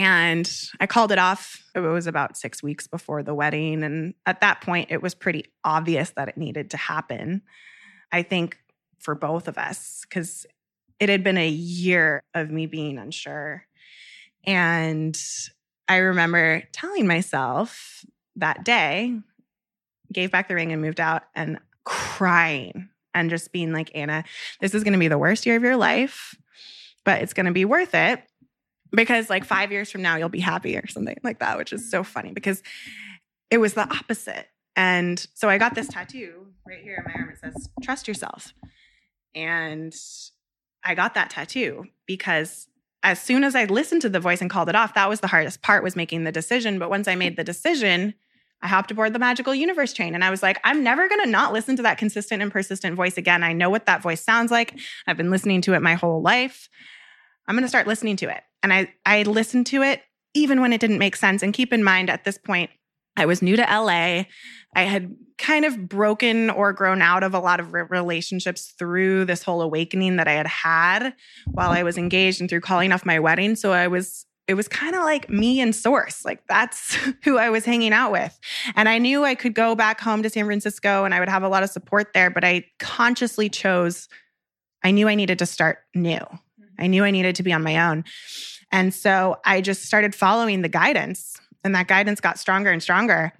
[0.00, 1.62] And I called it off.
[1.74, 3.82] It was about six weeks before the wedding.
[3.82, 7.42] And at that point, it was pretty obvious that it needed to happen.
[8.10, 8.56] I think
[8.98, 10.46] for both of us, because
[11.00, 13.66] it had been a year of me being unsure.
[14.44, 15.22] And
[15.86, 18.02] I remember telling myself
[18.36, 19.18] that day,
[20.10, 24.24] gave back the ring and moved out and crying and just being like, Anna,
[24.62, 26.34] this is going to be the worst year of your life,
[27.04, 28.22] but it's going to be worth it
[28.92, 31.90] because like five years from now, you'll be happy or something like that, which is
[31.90, 32.62] so funny because
[33.50, 34.48] it was the opposite.
[34.76, 37.30] And so I got this tattoo right here in my arm.
[37.30, 38.54] It says, trust yourself.
[39.34, 39.94] And
[40.84, 42.68] I got that tattoo because
[43.02, 45.26] as soon as I listened to the voice and called it off, that was the
[45.26, 46.78] hardest part was making the decision.
[46.78, 48.14] But once I made the decision,
[48.62, 51.30] I hopped aboard the magical universe train and I was like, I'm never going to
[51.30, 53.42] not listen to that consistent and persistent voice again.
[53.42, 54.78] I know what that voice sounds like.
[55.06, 56.68] I've been listening to it my whole life.
[57.48, 58.42] I'm going to start listening to it.
[58.62, 60.02] And I I listened to it
[60.34, 61.42] even when it didn't make sense.
[61.42, 62.70] And keep in mind at this point,
[63.16, 64.24] I was new to LA.
[64.76, 69.42] I had kind of broken or grown out of a lot of relationships through this
[69.42, 71.14] whole awakening that I had had
[71.46, 73.56] while I was engaged and through calling off my wedding.
[73.56, 76.94] So I was it was kind of like me and source like that's
[77.24, 78.36] who i was hanging out with
[78.74, 81.44] and i knew i could go back home to san francisco and i would have
[81.44, 84.08] a lot of support there but i consciously chose
[84.82, 86.18] i knew i needed to start new
[86.80, 88.04] i knew i needed to be on my own
[88.72, 93.32] and so i just started following the guidance and that guidance got stronger and stronger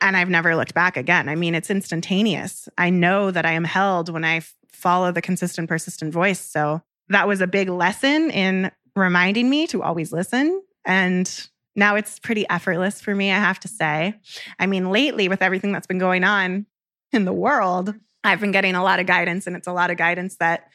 [0.00, 1.30] and I've never looked back again.
[1.30, 2.68] I mean, it's instantaneous.
[2.76, 6.40] I know that I am held when I f- follow the consistent, persistent voice.
[6.40, 10.62] So that was a big lesson in reminding me to always listen.
[10.84, 14.14] And now it's pretty effortless for me, I have to say.
[14.58, 16.66] I mean, lately, with everything that's been going on
[17.12, 19.96] in the world, I've been getting a lot of guidance, and it's a lot of
[19.96, 20.68] guidance that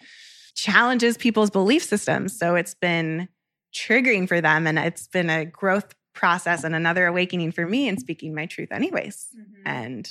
[0.59, 2.37] challenges people's belief systems.
[2.37, 3.29] So it's been
[3.73, 7.97] triggering for them, and it's been a growth process and another awakening for me in
[7.97, 9.61] speaking my truth, anyways, mm-hmm.
[9.65, 10.09] and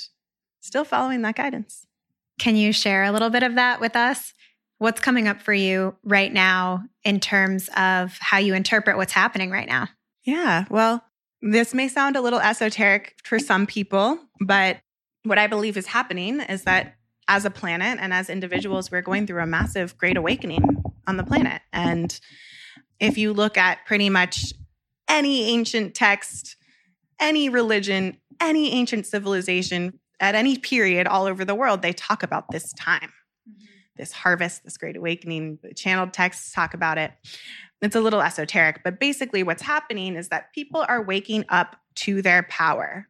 [0.61, 1.85] still following that guidance.
[2.39, 4.33] Can you share a little bit of that with us?
[4.77, 9.51] What's coming up for you right now in terms of how you interpret what's happening
[9.51, 9.89] right now?
[10.23, 11.03] Yeah, well,
[11.41, 14.77] this may sound a little esoteric for some people, but
[15.23, 16.95] what I believe is happening is that
[17.29, 21.23] as a planet and as individuals, we're going through a massive great awakening on the
[21.23, 21.61] planet.
[21.71, 22.19] And
[22.99, 24.51] if you look at pretty much
[25.07, 26.57] any ancient text,
[27.19, 32.49] any religion, any ancient civilization at any period all over the world, they talk about
[32.49, 33.13] this time,
[33.47, 33.65] mm-hmm.
[33.95, 35.59] this harvest, this great awakening.
[35.61, 37.11] The channeled texts talk about it.
[37.79, 42.21] It's a little esoteric, but basically, what's happening is that people are waking up to
[42.23, 43.07] their power.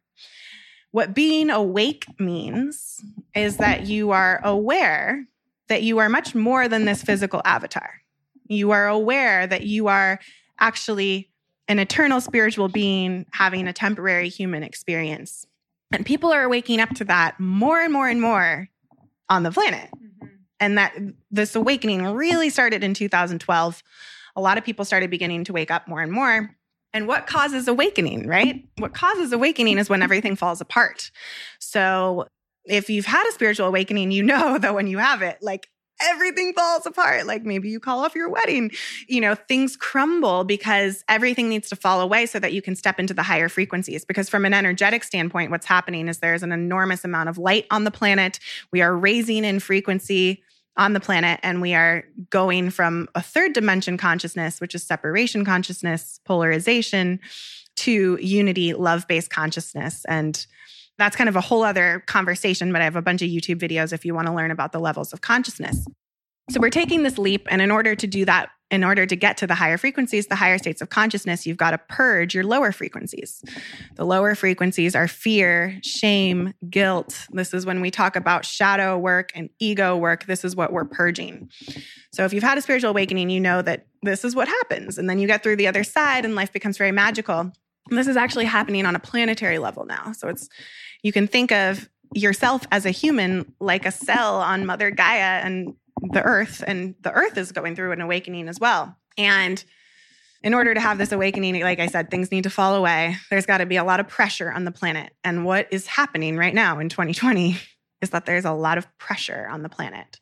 [0.92, 3.00] What being awake means
[3.34, 5.26] is that you are aware
[5.68, 8.02] that you are much more than this physical avatar.
[8.48, 10.18] You are aware that you are
[10.58, 11.30] actually
[11.68, 15.46] an eternal spiritual being having a temporary human experience.
[15.92, 18.68] And people are waking up to that more and more and more
[19.28, 19.88] on the planet.
[19.94, 20.26] Mm-hmm.
[20.58, 20.96] And that
[21.30, 23.82] this awakening really started in 2012.
[24.34, 26.50] A lot of people started beginning to wake up more and more.
[26.92, 28.64] And what causes awakening, right?
[28.78, 31.10] What causes awakening is when everything falls apart.
[31.58, 32.26] So
[32.64, 35.68] if you've had a spiritual awakening, you know that when you have it, like
[36.02, 37.26] everything falls apart.
[37.26, 38.70] Like maybe you call off your wedding,
[39.06, 42.98] you know, things crumble because everything needs to fall away so that you can step
[42.98, 44.04] into the higher frequencies.
[44.04, 47.84] Because from an energetic standpoint, what's happening is there's an enormous amount of light on
[47.84, 48.38] the planet.
[48.72, 50.42] We are raising in frequency
[50.76, 55.44] on the planet and we are going from a third dimension consciousness, which is separation
[55.44, 57.20] consciousness, polarization,
[57.76, 60.04] to unity, love based consciousness.
[60.06, 60.46] And
[60.98, 63.92] that's kind of a whole other conversation, but I have a bunch of YouTube videos
[63.92, 65.86] if you want to learn about the levels of consciousness.
[66.50, 67.46] So we're taking this leap.
[67.50, 70.36] And in order to do that, in order to get to the higher frequencies, the
[70.36, 73.42] higher states of consciousness, you've got to purge your lower frequencies.
[73.96, 77.26] The lower frequencies are fear, shame, guilt.
[77.30, 80.26] This is when we talk about shadow work and ego work.
[80.26, 81.50] This is what we're purging.
[82.12, 84.98] So if you've had a spiritual awakening, you know that this is what happens.
[84.98, 87.40] And then you get through the other side and life becomes very magical.
[87.88, 90.12] And this is actually happening on a planetary level now.
[90.12, 90.48] So it's
[91.02, 95.74] you can think of yourself as a human like a cell on Mother Gaia and
[96.02, 98.96] the earth, and the earth is going through an awakening as well.
[99.18, 99.62] And
[100.42, 103.16] in order to have this awakening, like I said, things need to fall away.
[103.28, 105.12] There's got to be a lot of pressure on the planet.
[105.22, 107.56] And what is happening right now in 2020
[108.00, 110.18] is that there's a lot of pressure on the planet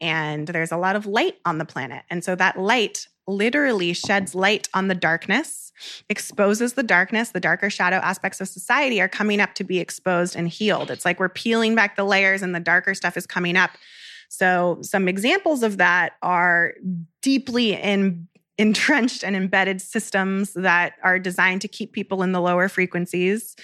[0.00, 2.04] and there's a lot of light on the planet.
[2.10, 5.72] And so that light literally sheds light on the darkness,
[6.10, 7.30] exposes the darkness.
[7.30, 10.90] The darker shadow aspects of society are coming up to be exposed and healed.
[10.90, 13.70] It's like we're peeling back the layers and the darker stuff is coming up.
[14.36, 16.74] So, some examples of that are
[17.22, 22.68] deeply in, entrenched and embedded systems that are designed to keep people in the lower
[22.68, 23.56] frequencies,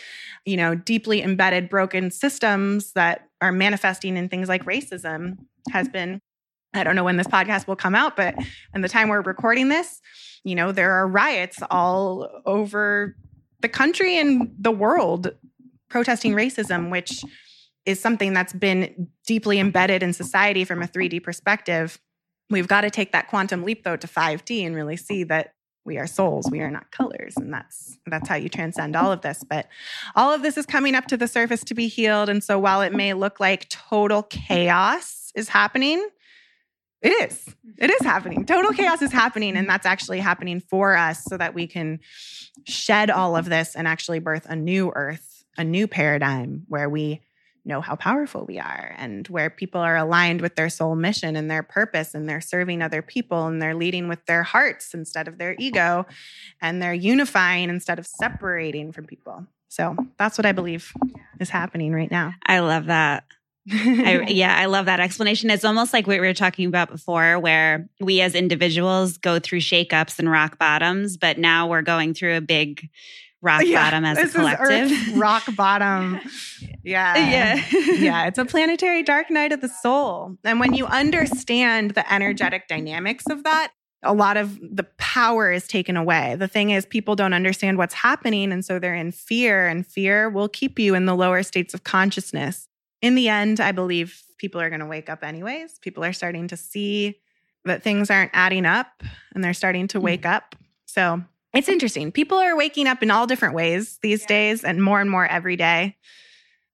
[0.45, 5.37] you know, deeply embedded broken systems that are manifesting in things like racism
[5.71, 6.21] has been
[6.73, 8.37] I don't know when this podcast will come out, but
[8.75, 10.01] in the time we're recording this,
[10.45, 13.17] you know, there are riots all over
[13.61, 15.33] the country and the world
[15.89, 17.25] protesting racism, which
[17.91, 22.01] is something that's been deeply embedded in society from a 3D perspective.
[22.49, 25.99] We've got to take that quantum leap though to 5D and really see that we
[25.99, 29.43] are souls, we are not colors, and that's that's how you transcend all of this.
[29.49, 29.67] But
[30.15, 32.83] all of this is coming up to the surface to be healed, and so while
[32.83, 36.07] it may look like total chaos is happening,
[37.03, 37.55] it is.
[37.79, 38.45] It is happening.
[38.45, 39.57] Total chaos is happening.
[39.57, 42.01] And that's actually happening for us so that we can
[42.67, 47.23] shed all of this and actually birth a new earth, a new paradigm where we
[47.65, 51.51] know how powerful we are and where people are aligned with their soul mission and
[51.51, 55.39] their purpose and they're serving other people and they're leading with their hearts instead of
[55.39, 56.07] their ego
[56.61, 59.47] and they're unifying instead of separating from people.
[59.69, 60.93] So that's what I believe
[61.39, 62.35] is happening right now.
[62.45, 63.25] I love that.
[63.71, 65.51] I, yeah, I love that explanation.
[65.51, 69.61] It's almost like what we were talking about before, where we as individuals go through
[69.61, 72.89] shakeups and rock bottoms, but now we're going through a big
[73.43, 75.17] rock yeah, bottom as a collective.
[75.17, 76.21] rock bottom.
[76.83, 77.15] Yeah.
[77.19, 77.63] Yeah.
[77.99, 78.27] yeah.
[78.29, 80.39] It's a planetary dark night of the soul.
[80.45, 83.73] And when you understand the energetic dynamics of that,
[84.03, 86.37] a lot of the power is taken away.
[86.39, 88.51] The thing is, people don't understand what's happening.
[88.51, 91.85] And so they're in fear, and fear will keep you in the lower states of
[91.85, 92.67] consciousness
[93.03, 95.79] in the end, I believe people are going to wake up anyways.
[95.79, 97.19] People are starting to see
[97.65, 99.03] that things aren't adding up
[99.35, 100.35] and they're starting to wake mm-hmm.
[100.35, 100.57] up.
[100.87, 101.23] So
[101.55, 102.13] it's interesting.
[102.13, 104.29] People are waking up in all different ways these yeah.
[104.29, 105.97] days and more and more every day.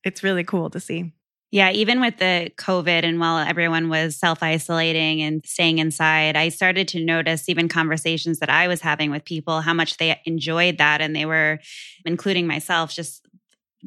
[0.04, 1.12] It's really cool to see.
[1.52, 6.48] Yeah, even with the COVID and while everyone was self isolating and staying inside, I
[6.48, 10.78] started to notice even conversations that I was having with people, how much they enjoyed
[10.78, 11.00] that.
[11.00, 11.60] And they were,
[12.04, 13.25] including myself, just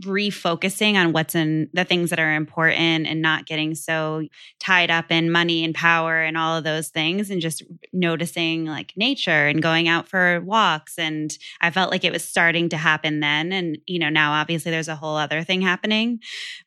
[0.02, 4.28] refocusing on what's in the things that are important and not getting so
[4.60, 8.94] tied up in money and power and all of those things and just noticing like
[8.96, 10.98] nature and going out for walks.
[10.98, 13.52] And I felt like it was starting to happen then.
[13.52, 16.20] And you know now obviously there's a whole other thing happening.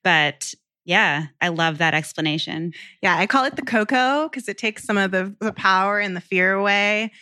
[0.02, 2.72] But yeah, I love that explanation.
[3.02, 6.16] Yeah, I call it the cocoa because it takes some of the, the power and
[6.16, 7.12] the fear away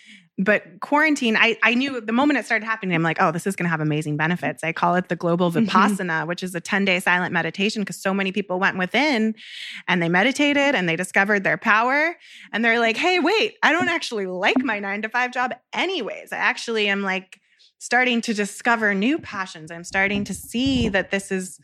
[0.40, 3.54] but quarantine, I, I knew the moment it started happening, I'm like, oh, this is
[3.54, 4.64] going to have amazing benefits.
[4.64, 5.66] I call it the global mm-hmm.
[5.66, 9.34] vipassana, which is a 10 day silent meditation because so many people went within
[9.86, 12.16] and they meditated and they discovered their power.
[12.52, 16.32] And they're like, hey, wait, I don't actually like my nine to five job anyways.
[16.32, 17.38] I actually am like
[17.78, 19.70] starting to discover new passions.
[19.70, 21.60] I'm starting to see that this is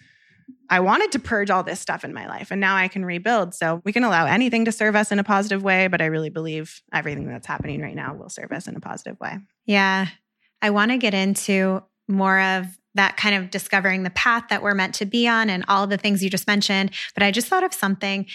[0.68, 3.54] I wanted to purge all this stuff in my life and now I can rebuild.
[3.54, 6.30] So we can allow anything to serve us in a positive way, but I really
[6.30, 9.38] believe everything that's happening right now will serve us in a positive way.
[9.64, 10.06] Yeah.
[10.62, 14.74] I want to get into more of that kind of discovering the path that we're
[14.74, 16.90] meant to be on and all the things you just mentioned.
[17.14, 18.26] But I just thought of something.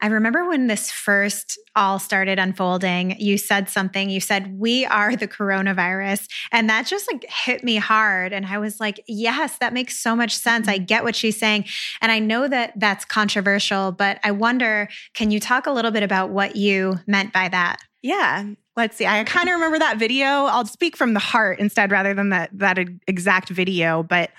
[0.00, 4.10] I remember when this first all started unfolding, you said something.
[4.10, 6.28] You said, We are the coronavirus.
[6.52, 8.32] And that just like hit me hard.
[8.32, 10.68] And I was like, Yes, that makes so much sense.
[10.68, 10.84] I mm-hmm.
[10.84, 11.64] get what she's saying.
[12.00, 16.02] And I know that that's controversial, but I wonder can you talk a little bit
[16.02, 17.78] about what you meant by that?
[18.02, 18.44] Yeah.
[18.76, 19.06] Let's see.
[19.06, 20.26] I kind of remember that video.
[20.26, 24.30] I'll speak from the heart instead rather than that that exact video, but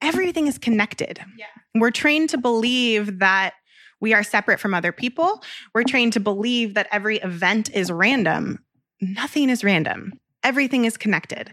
[0.00, 1.20] everything is connected.
[1.36, 1.46] Yeah.
[1.74, 3.52] We're trained to believe that
[4.00, 5.42] we are separate from other people.
[5.74, 8.58] We're trained to believe that every event is random.
[9.00, 10.14] Nothing is random.
[10.42, 11.50] Everything is connected.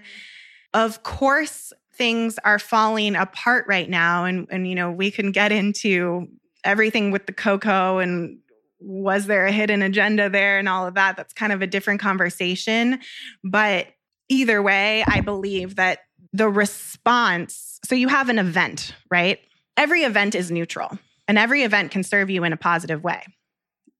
[0.73, 5.51] Of course, things are falling apart right now and and you know, we can get
[5.51, 6.27] into
[6.63, 8.39] everything with the corona and
[8.79, 11.15] was there a hidden agenda there and all of that.
[11.15, 12.99] That's kind of a different conversation,
[13.43, 13.87] but
[14.29, 15.99] either way, I believe that
[16.33, 19.39] the response, so you have an event, right?
[19.77, 20.97] Every event is neutral
[21.33, 23.23] and every event can serve you in a positive way.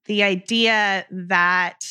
[0.04, 1.84] The idea that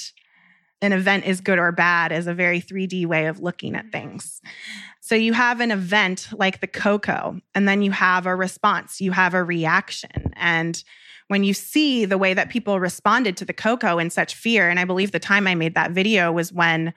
[0.81, 4.39] an event is good or bad is a very 3D way of looking at things.
[5.01, 9.11] So you have an event like the corona, and then you have a response, you
[9.11, 10.31] have a reaction.
[10.37, 10.81] And
[11.27, 14.79] when you see the way that people responded to the corona in such fear, and
[14.79, 16.93] I believe the time I made that video was when it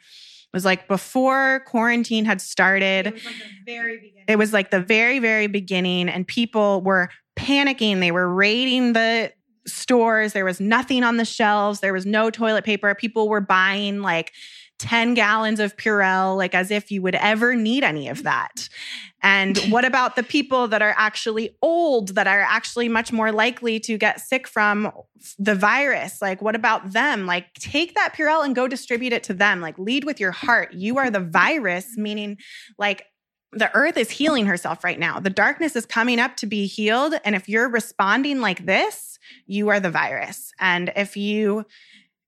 [0.52, 3.08] was like before quarantine had started.
[3.08, 4.24] It was like the very beginning.
[4.28, 7.10] It was like the very, very beginning, and people were
[7.46, 8.00] panicking.
[8.00, 9.32] They were raiding the
[9.66, 10.32] stores.
[10.32, 11.80] There was nothing on the shelves.
[11.80, 12.94] There was no toilet paper.
[12.94, 14.32] People were buying like
[14.78, 18.68] 10 gallons of Purell, like as if you would ever need any of that.
[19.22, 23.80] And what about the people that are actually old, that are actually much more likely
[23.80, 24.92] to get sick from
[25.38, 26.20] the virus?
[26.20, 27.26] Like, what about them?
[27.26, 29.60] Like, take that Purell and go distribute it to them.
[29.60, 30.74] Like, lead with your heart.
[30.74, 32.36] You are the virus, meaning,
[32.78, 33.06] like,
[33.56, 35.18] the earth is healing herself right now.
[35.18, 37.14] The darkness is coming up to be healed.
[37.24, 40.52] And if you're responding like this, you are the virus.
[40.60, 41.64] And if you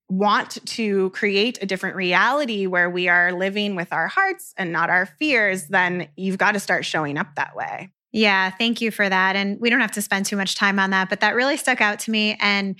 [0.09, 4.89] want to create a different reality where we are living with our hearts and not
[4.89, 7.91] our fears, then you've got to start showing up that way.
[8.11, 9.37] Yeah, thank you for that.
[9.37, 11.83] And we don't have to spend too much time on that, but that really stuck
[11.83, 12.39] out to me.
[12.41, 12.77] And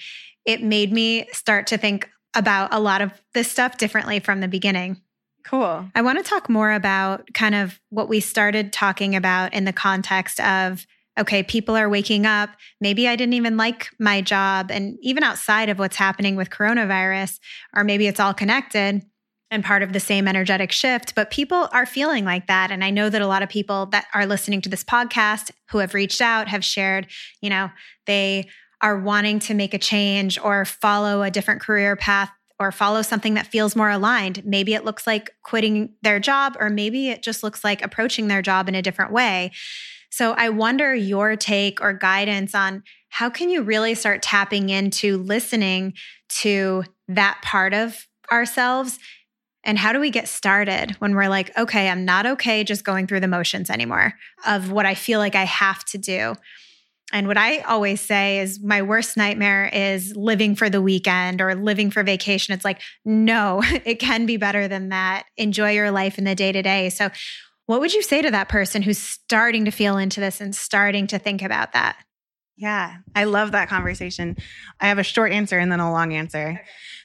[0.47, 4.49] it made me start to think about a lot of this stuff differently from the
[4.49, 5.03] beginning.
[5.49, 5.89] Cool.
[5.95, 9.73] I want to talk more about kind of what we started talking about in the
[9.73, 10.87] context of
[11.19, 12.51] okay, people are waking up.
[12.81, 14.71] Maybe I didn't even like my job.
[14.71, 17.41] And even outside of what's happening with coronavirus,
[17.75, 19.03] or maybe it's all connected
[19.51, 22.71] and part of the same energetic shift, but people are feeling like that.
[22.71, 25.79] And I know that a lot of people that are listening to this podcast who
[25.79, 27.09] have reached out have shared,
[27.41, 27.71] you know,
[28.07, 28.49] they
[28.81, 32.31] are wanting to make a change or follow a different career path
[32.61, 34.45] or follow something that feels more aligned.
[34.45, 38.43] Maybe it looks like quitting their job, or maybe it just looks like approaching their
[38.43, 39.53] job in a different way.
[40.11, 45.19] So I wonder your take or guidance on how can you really start tapping into
[45.19, 45.95] listening
[46.41, 48.99] to that part of ourselves
[49.65, 53.07] and how do we get started when we're like, okay, I'm not okay just going
[53.07, 54.15] through the motions anymore
[54.47, 56.35] of what I feel like I have to do?
[57.13, 61.55] And what I always say is my worst nightmare is living for the weekend or
[61.55, 62.53] living for vacation.
[62.53, 65.25] It's like, no, it can be better than that.
[65.37, 66.91] Enjoy your life in the day to day.
[66.91, 67.11] So,
[67.67, 71.07] what would you say to that person who's starting to feel into this and starting
[71.09, 71.99] to think about that?
[72.57, 74.39] Yeah, I love that conversation.
[74.81, 76.49] I have a short answer and then a long answer.
[76.49, 76.61] Okay.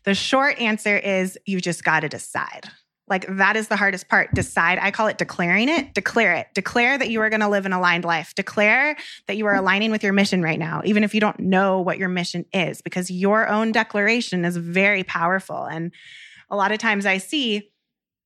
[0.05, 2.69] The short answer is you just got to decide.
[3.13, 4.33] Like that is the hardest part.
[4.33, 4.79] Decide.
[4.81, 5.93] I call it declaring it.
[5.93, 6.47] Declare it.
[6.55, 8.33] Declare that you are going to live an aligned life.
[8.33, 8.97] Declare
[9.27, 11.99] that you are aligning with your mission right now, even if you don't know what
[11.99, 15.63] your mission is, because your own declaration is very powerful.
[15.63, 15.93] And
[16.49, 17.69] a lot of times I see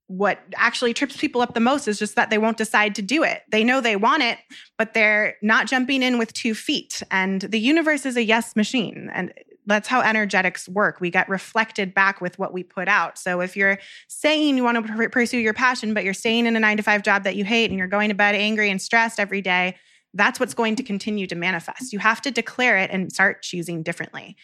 [0.07, 3.23] what actually trips people up the most is just that they won't decide to do
[3.23, 3.41] it.
[3.51, 4.37] They know they want it,
[4.77, 7.03] but they're not jumping in with two feet.
[7.11, 9.09] And the universe is a yes machine.
[9.13, 9.33] And
[9.67, 10.99] that's how energetics work.
[10.99, 13.17] We get reflected back with what we put out.
[13.17, 13.77] So if you're
[14.07, 17.03] saying you want to pursue your passion, but you're staying in a nine to five
[17.03, 19.75] job that you hate and you're going to bed angry and stressed every day,
[20.13, 21.93] that's what's going to continue to manifest.
[21.93, 24.35] You have to declare it and start choosing differently.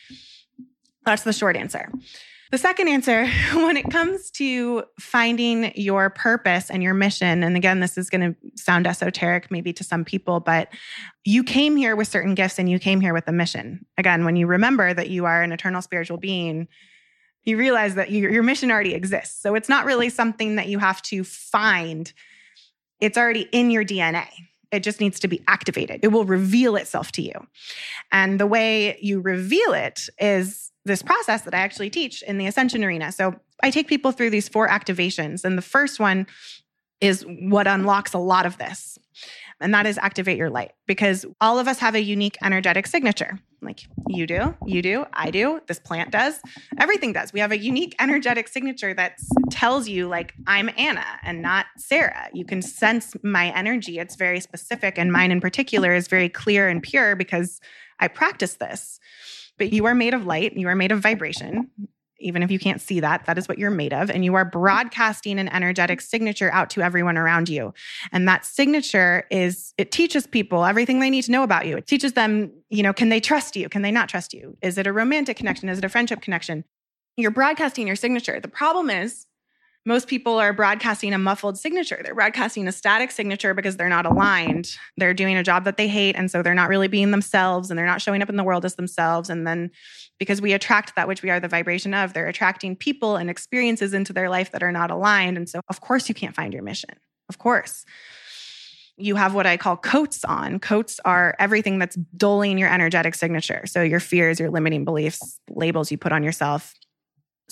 [1.05, 1.89] That's the short answer.
[2.53, 7.79] The second answer, when it comes to finding your purpose and your mission, and again,
[7.79, 10.67] this is going to sound esoteric maybe to some people, but
[11.25, 13.87] you came here with certain gifts and you came here with a mission.
[13.97, 16.67] Again, when you remember that you are an eternal spiritual being,
[17.43, 19.41] you realize that your, your mission already exists.
[19.41, 22.13] So it's not really something that you have to find,
[23.01, 24.27] it's already in your DNA.
[24.71, 26.01] It just needs to be activated.
[26.03, 27.33] It will reveal itself to you.
[28.11, 32.47] And the way you reveal it is this process that I actually teach in the
[32.47, 33.11] Ascension Arena.
[33.11, 35.43] So I take people through these four activations.
[35.43, 36.27] And the first one
[36.99, 38.97] is what unlocks a lot of this.
[39.59, 43.39] And that is activate your light because all of us have a unique energetic signature.
[43.61, 46.41] Like you do, you do, I do, this plant does,
[46.77, 47.31] everything does.
[47.31, 49.19] We have a unique energetic signature that
[49.51, 52.27] tells you, like, I'm Anna and not Sarah.
[52.33, 53.99] You can sense my energy.
[53.99, 57.61] It's very specific, and mine in particular is very clear and pure because
[58.01, 58.99] I practice this.
[59.63, 61.69] But you are made of light, you are made of vibration
[62.23, 64.09] even if you can't see that, that is what you're made of.
[64.09, 67.73] And you are broadcasting an energetic signature out to everyone around you.
[68.11, 71.77] And that signature is, it teaches people everything they need to know about you.
[71.77, 73.69] It teaches them, you know, can they trust you?
[73.69, 74.57] Can they not trust you?
[74.61, 75.69] Is it a romantic connection?
[75.69, 76.63] Is it a friendship connection?
[77.17, 78.39] You're broadcasting your signature.
[78.39, 79.27] The problem is,
[79.85, 81.99] most people are broadcasting a muffled signature.
[82.01, 84.77] They're broadcasting a static signature because they're not aligned.
[84.95, 86.15] They're doing a job that they hate.
[86.15, 88.63] And so they're not really being themselves and they're not showing up in the world
[88.63, 89.29] as themselves.
[89.29, 89.71] And then
[90.19, 93.93] because we attract that which we are the vibration of, they're attracting people and experiences
[93.93, 95.35] into their life that are not aligned.
[95.35, 96.91] And so, of course, you can't find your mission.
[97.27, 97.83] Of course.
[98.95, 100.59] You have what I call coats on.
[100.59, 103.63] Coats are everything that's dulling your energetic signature.
[103.65, 106.73] So, your fears, your limiting beliefs, labels you put on yourself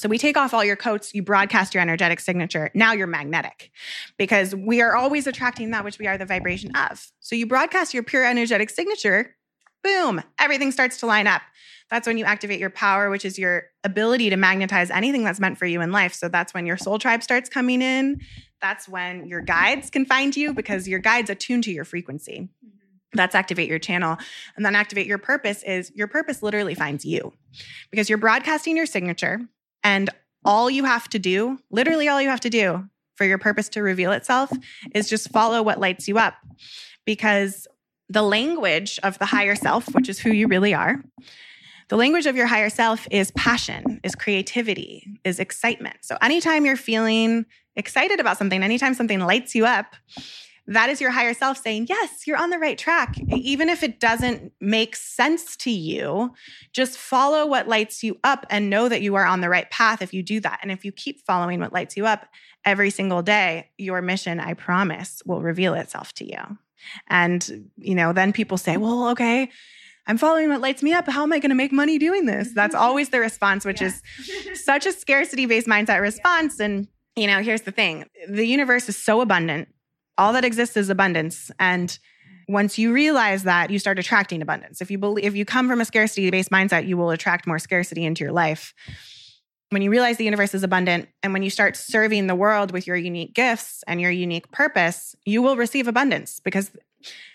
[0.02, 2.72] so we take off all your coats, you broadcast your energetic signature.
[2.74, 3.70] Now you're magnetic
[4.18, 7.12] because we are always attracting that which we are the vibration of.
[7.20, 9.36] So you broadcast your pure energetic signature,
[9.84, 11.44] boom, everything starts to line up.
[11.92, 15.60] That's when you activate your power, which is your ability to magnetize anything that's meant
[15.60, 16.16] for you in life.
[16.16, 18.22] So that's when your soul tribe starts coming in.
[18.60, 22.50] That's when your guides can find you because your guides attune to your frequency.
[22.66, 22.78] Mm-hmm.
[23.14, 24.18] That's activate your channel.
[24.56, 27.34] And then activate your purpose is your purpose literally finds you
[27.92, 29.42] because you're broadcasting your signature
[29.84, 30.10] and
[30.44, 33.84] all you have to do, literally all you have to do for your purpose to
[33.84, 34.52] reveal itself
[34.96, 36.36] is just follow what lights you up.
[37.06, 37.68] Because
[38.10, 41.04] the language of the higher self, which is who you really are,
[41.90, 45.98] the language of your higher self is passion, is creativity, is excitement.
[46.02, 49.96] So anytime you're feeling excited about something, anytime something lights you up,
[50.68, 53.18] that is your higher self saying, Yes, you're on the right track.
[53.30, 56.34] Even if it doesn't make sense to you,
[56.72, 60.02] just follow what lights you up and know that you are on the right path
[60.02, 60.60] if you do that.
[60.62, 62.28] And if you keep following what lights you up
[62.64, 66.58] every single day, your mission, I promise, will reveal itself to you.
[67.08, 68.84] And, you know, then people say, mm-hmm.
[68.84, 69.50] Well, okay.
[70.08, 71.08] I'm following what lights me up.
[71.08, 72.52] How am I going to make money doing this?
[72.56, 73.88] That's always the response, which yeah.
[73.88, 76.60] is such a scarcity based mindset response.
[76.60, 79.68] And, you know, here's the thing the universe is so abundant
[80.18, 81.52] all that exists is abundance.
[81.60, 81.98] And
[82.48, 84.82] once you realize that, you start attracting abundance.
[84.82, 87.60] If you believe, if you come from a scarcity based mindset, you will attract more
[87.60, 88.74] scarcity into your life.
[89.70, 92.88] When you realize the universe is abundant and when you start serving the world with
[92.88, 96.72] your unique gifts and your unique purpose, you will receive abundance because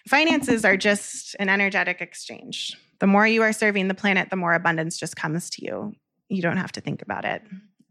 [0.06, 2.76] finances are just an energetic exchange.
[2.98, 5.94] The more you are serving the planet, the more abundance just comes to you.
[6.28, 7.42] You don't have to think about it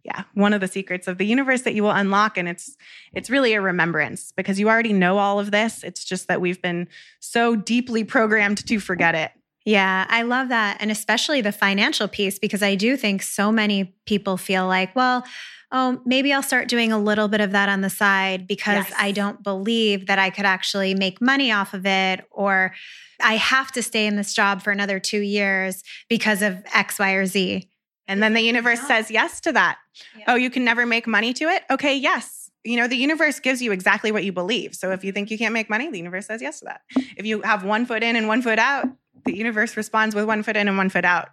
[0.06, 2.78] yeah one of the secrets of the universe that you will unlock and it's
[3.14, 6.62] it's really a remembrance because you already know all of this it's just that we've
[6.62, 6.88] been
[7.20, 9.32] so deeply programmed to forget it
[9.66, 10.78] yeah, I love that.
[10.80, 15.26] And especially the financial piece, because I do think so many people feel like, well,
[15.72, 18.94] oh, maybe I'll start doing a little bit of that on the side because yes.
[18.98, 22.74] I don't believe that I could actually make money off of it, or
[23.20, 27.12] I have to stay in this job for another two years because of X, Y,
[27.14, 27.68] or Z.
[28.08, 28.88] And then the universe yeah.
[28.88, 29.78] says yes to that.
[30.18, 30.26] Yeah.
[30.30, 31.64] Oh, you can never make money to it?
[31.70, 32.52] Okay, yes.
[32.64, 34.76] You know, the universe gives you exactly what you believe.
[34.76, 36.82] So if you think you can't make money, the universe says yes to that.
[37.18, 38.88] If you have one foot in and one foot out,
[39.26, 41.30] the universe responds with one foot in and one foot out.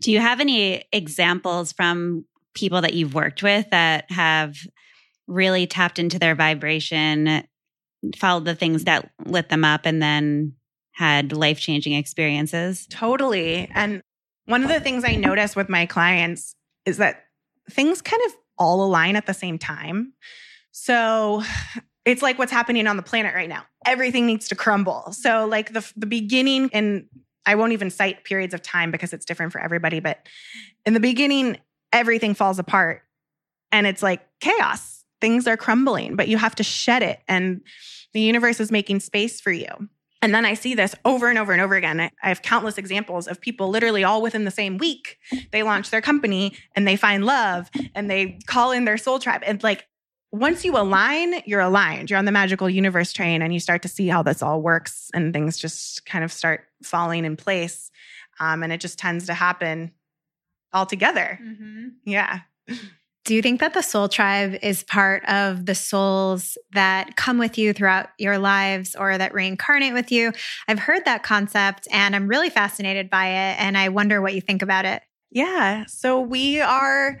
[0.00, 4.56] Do you have any examples from people that you've worked with that have
[5.26, 7.44] really tapped into their vibration,
[8.16, 10.54] followed the things that lit them up, and then
[10.92, 12.86] had life changing experiences?
[12.90, 13.70] Totally.
[13.74, 14.02] And
[14.46, 17.24] one of the things I notice with my clients is that
[17.70, 20.12] things kind of all align at the same time.
[20.72, 21.42] So
[22.04, 23.64] it's like what's happening on the planet right now.
[23.86, 25.12] Everything needs to crumble.
[25.12, 27.06] So like the the beginning and
[27.46, 30.26] I won't even cite periods of time because it's different for everybody, but
[30.84, 31.58] in the beginning
[31.92, 33.02] everything falls apart
[33.72, 35.04] and it's like chaos.
[35.20, 37.62] Things are crumbling, but you have to shed it and
[38.12, 39.88] the universe is making space for you.
[40.24, 42.00] And then I see this over and over and over again.
[42.00, 45.18] I have countless examples of people literally all within the same week.
[45.52, 49.42] They launch their company and they find love and they call in their soul tribe.
[49.44, 49.86] And like
[50.32, 52.08] once you align, you're aligned.
[52.08, 55.10] You're on the magical universe train and you start to see how this all works
[55.12, 57.90] and things just kind of start falling in place.
[58.40, 59.92] Um, and it just tends to happen
[60.72, 61.38] all together.
[61.42, 61.88] Mm-hmm.
[62.06, 62.40] Yeah.
[63.24, 67.56] Do you think that the soul tribe is part of the souls that come with
[67.56, 70.32] you throughout your lives or that reincarnate with you?
[70.68, 73.60] I've heard that concept and I'm really fascinated by it.
[73.60, 75.02] And I wonder what you think about it.
[75.30, 75.86] Yeah.
[75.86, 77.18] So we are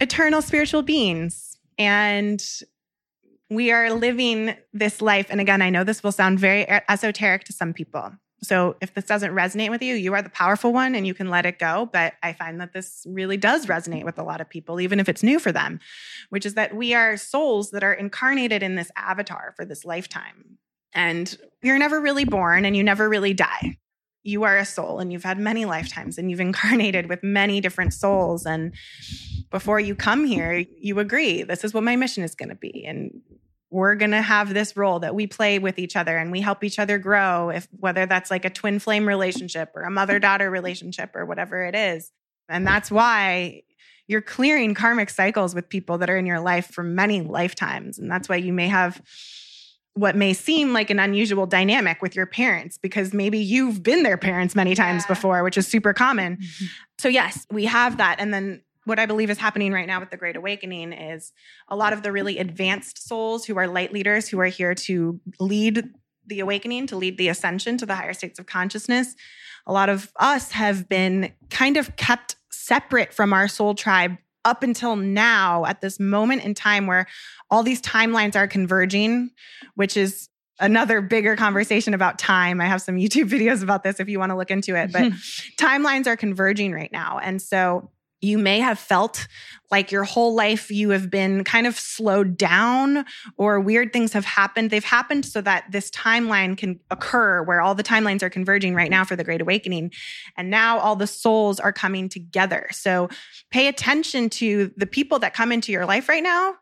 [0.00, 2.42] eternal spiritual beings and
[3.50, 5.26] we are living this life.
[5.28, 8.12] And again, I know this will sound very esoteric to some people.
[8.42, 11.30] So if this doesn't resonate with you, you are the powerful one and you can
[11.30, 11.88] let it go.
[11.92, 15.08] But I find that this really does resonate with a lot of people, even if
[15.08, 15.78] it's new for them,
[16.30, 20.58] which is that we are souls that are incarnated in this avatar for this lifetime.
[20.92, 23.78] And you're never really born and you never really die.
[24.24, 27.94] You are a soul and you've had many lifetimes and you've incarnated with many different
[27.94, 28.44] souls.
[28.44, 28.74] And
[29.50, 32.84] before you come here, you agree this is what my mission is going to be.
[32.86, 33.20] And
[33.72, 36.62] we're going to have this role that we play with each other and we help
[36.62, 40.50] each other grow if whether that's like a twin flame relationship or a mother daughter
[40.50, 42.12] relationship or whatever it is
[42.48, 43.62] and that's why
[44.06, 48.10] you're clearing karmic cycles with people that are in your life for many lifetimes and
[48.10, 49.00] that's why you may have
[49.94, 54.18] what may seem like an unusual dynamic with your parents because maybe you've been their
[54.18, 55.14] parents many times yeah.
[55.14, 56.66] before which is super common mm-hmm.
[56.98, 60.10] so yes we have that and then what I believe is happening right now with
[60.10, 61.32] the Great Awakening is
[61.68, 65.20] a lot of the really advanced souls who are light leaders who are here to
[65.38, 65.88] lead
[66.26, 69.14] the awakening, to lead the ascension to the higher states of consciousness.
[69.66, 74.64] A lot of us have been kind of kept separate from our soul tribe up
[74.64, 77.06] until now at this moment in time where
[77.50, 79.30] all these timelines are converging,
[79.74, 80.28] which is
[80.58, 82.60] another bigger conversation about time.
[82.60, 85.12] I have some YouTube videos about this if you want to look into it, but
[85.60, 87.20] timelines are converging right now.
[87.22, 87.90] And so
[88.22, 89.26] you may have felt
[89.70, 93.04] like your whole life you have been kind of slowed down
[93.36, 94.70] or weird things have happened.
[94.70, 98.90] They've happened so that this timeline can occur where all the timelines are converging right
[98.90, 99.92] now for the Great Awakening.
[100.36, 102.68] And now all the souls are coming together.
[102.70, 103.08] So
[103.50, 106.54] pay attention to the people that come into your life right now.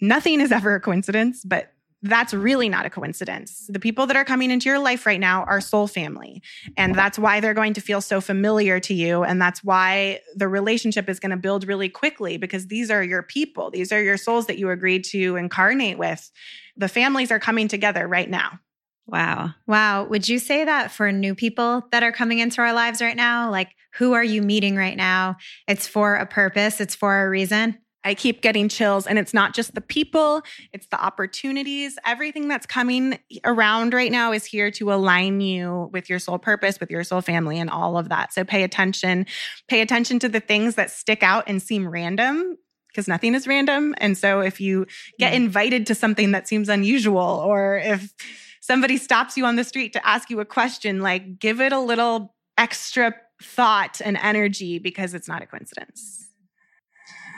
[0.00, 1.72] Nothing is ever a coincidence, but
[2.02, 3.66] that's really not a coincidence.
[3.68, 6.42] The people that are coming into your life right now are soul family.
[6.76, 9.24] And that's why they're going to feel so familiar to you.
[9.24, 13.22] And that's why the relationship is going to build really quickly because these are your
[13.22, 13.70] people.
[13.70, 16.30] These are your souls that you agreed to incarnate with.
[16.76, 18.60] The families are coming together right now.
[19.06, 19.54] Wow.
[19.66, 20.04] Wow.
[20.04, 23.50] Would you say that for new people that are coming into our lives right now?
[23.50, 25.36] Like, who are you meeting right now?
[25.66, 27.78] It's for a purpose, it's for a reason.
[28.08, 29.06] I keep getting chills.
[29.06, 30.42] And it's not just the people,
[30.72, 31.98] it's the opportunities.
[32.06, 36.80] Everything that's coming around right now is here to align you with your soul purpose,
[36.80, 38.32] with your soul family, and all of that.
[38.32, 39.26] So pay attention.
[39.68, 42.56] Pay attention to the things that stick out and seem random
[42.88, 43.94] because nothing is random.
[43.98, 44.86] And so if you
[45.18, 45.36] get mm.
[45.36, 48.14] invited to something that seems unusual, or if
[48.62, 51.78] somebody stops you on the street to ask you a question, like give it a
[51.78, 56.27] little extra thought and energy because it's not a coincidence.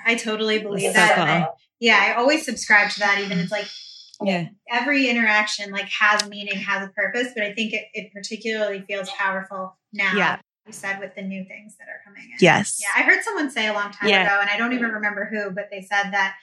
[0.06, 1.14] I totally believe that.
[1.14, 1.24] Cool.
[1.24, 1.48] I,
[1.80, 3.20] yeah, I always subscribe to that.
[3.20, 3.66] Even it's like
[4.22, 7.28] yeah, every interaction like has meaning, has a purpose.
[7.34, 10.12] But I think it, it particularly feels powerful now.
[10.14, 10.38] Yeah.
[10.66, 12.36] You said with the new things that are coming in.
[12.38, 12.80] Yes.
[12.80, 14.24] Yeah, I heard someone say a long time yeah.
[14.24, 16.36] ago, and I don't even remember who, but they said that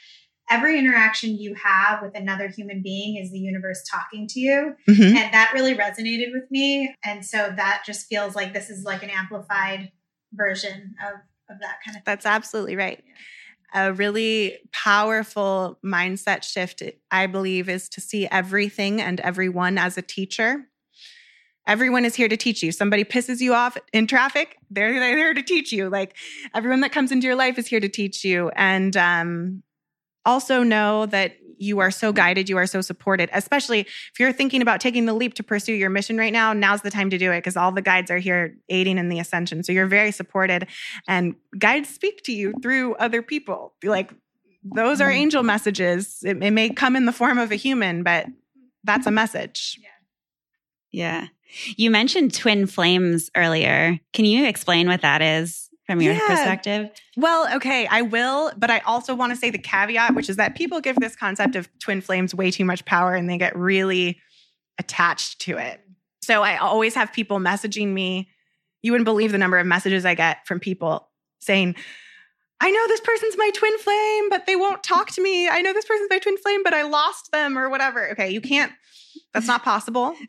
[0.49, 4.73] every interaction you have with another human being is the universe talking to you.
[4.89, 5.17] Mm-hmm.
[5.17, 6.93] And that really resonated with me.
[7.05, 9.91] And so that just feels like this is like an amplified
[10.33, 12.03] version of, of that kind of thing.
[12.05, 13.03] That's absolutely right.
[13.05, 13.13] Yeah
[13.73, 20.01] a really powerful mindset shift, I believe, is to see everything and everyone as a
[20.01, 20.67] teacher.
[21.67, 22.71] Everyone is here to teach you.
[22.71, 25.89] Somebody pisses you off in traffic, they're, they're there to teach you.
[25.89, 26.15] Like
[26.55, 28.49] everyone that comes into your life is here to teach you.
[28.55, 29.63] And um,
[30.25, 34.61] also know that you are so guided, you are so supported, especially if you're thinking
[34.61, 36.53] about taking the leap to pursue your mission right now.
[36.53, 39.19] Now's the time to do it because all the guides are here aiding in the
[39.19, 39.63] ascension.
[39.63, 40.67] So you're very supported,
[41.07, 43.73] and guides speak to you through other people.
[43.83, 44.11] Like
[44.63, 46.23] those are angel messages.
[46.23, 48.27] It, it may come in the form of a human, but
[48.83, 49.79] that's a message.
[49.81, 49.89] Yeah.
[50.91, 51.27] Yeah.
[51.77, 53.99] You mentioned twin flames earlier.
[54.13, 55.66] Can you explain what that is?
[55.87, 56.27] From your yeah.
[56.27, 56.89] perspective?
[57.15, 60.55] Well, okay, I will, but I also want to say the caveat, which is that
[60.55, 64.19] people give this concept of twin flames way too much power and they get really
[64.77, 65.81] attached to it.
[66.21, 68.29] So I always have people messaging me.
[68.83, 71.09] You wouldn't believe the number of messages I get from people
[71.39, 71.75] saying,
[72.59, 75.47] I know this person's my twin flame, but they won't talk to me.
[75.47, 78.11] I know this person's my twin flame, but I lost them or whatever.
[78.11, 78.71] Okay, you can't,
[79.33, 80.15] that's not possible.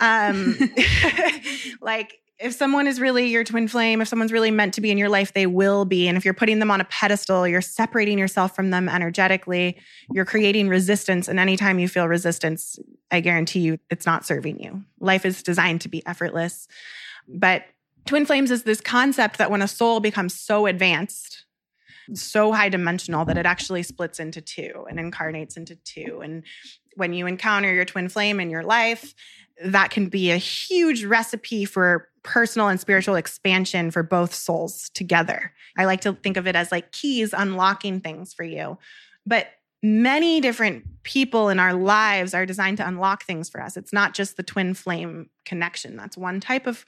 [0.00, 0.56] Um,
[1.80, 4.98] like, if someone is really your twin flame, if someone's really meant to be in
[4.98, 6.08] your life, they will be.
[6.08, 9.78] And if you're putting them on a pedestal, you're separating yourself from them energetically.
[10.10, 11.28] You're creating resistance.
[11.28, 12.78] And anytime you feel resistance,
[13.12, 14.82] I guarantee you it's not serving you.
[14.98, 16.66] Life is designed to be effortless.
[17.28, 17.64] But
[18.06, 21.44] twin flames is this concept that when a soul becomes so advanced,
[22.14, 26.20] so high dimensional that it actually splits into two and incarnates into two.
[26.22, 26.42] And
[26.96, 29.14] when you encounter your twin flame in your life,
[29.64, 35.52] that can be a huge recipe for personal and spiritual expansion for both souls together.
[35.76, 38.78] I like to think of it as like keys unlocking things for you.
[39.26, 39.48] But
[39.82, 43.76] many different people in our lives are designed to unlock things for us.
[43.76, 45.96] It's not just the twin flame connection.
[45.96, 46.84] That's one type of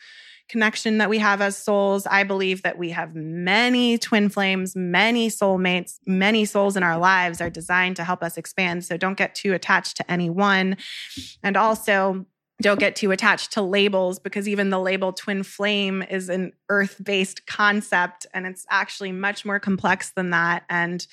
[0.48, 2.06] connection that we have as souls.
[2.06, 7.40] I believe that we have many twin flames, many soulmates, many souls in our lives
[7.40, 8.84] are designed to help us expand.
[8.84, 10.76] So don't get too attached to any one.
[11.42, 12.26] And also,
[12.62, 17.00] don't get too attached to labels because even the label twin flame is an earth
[17.02, 20.64] based concept and it's actually much more complex than that.
[20.70, 21.04] And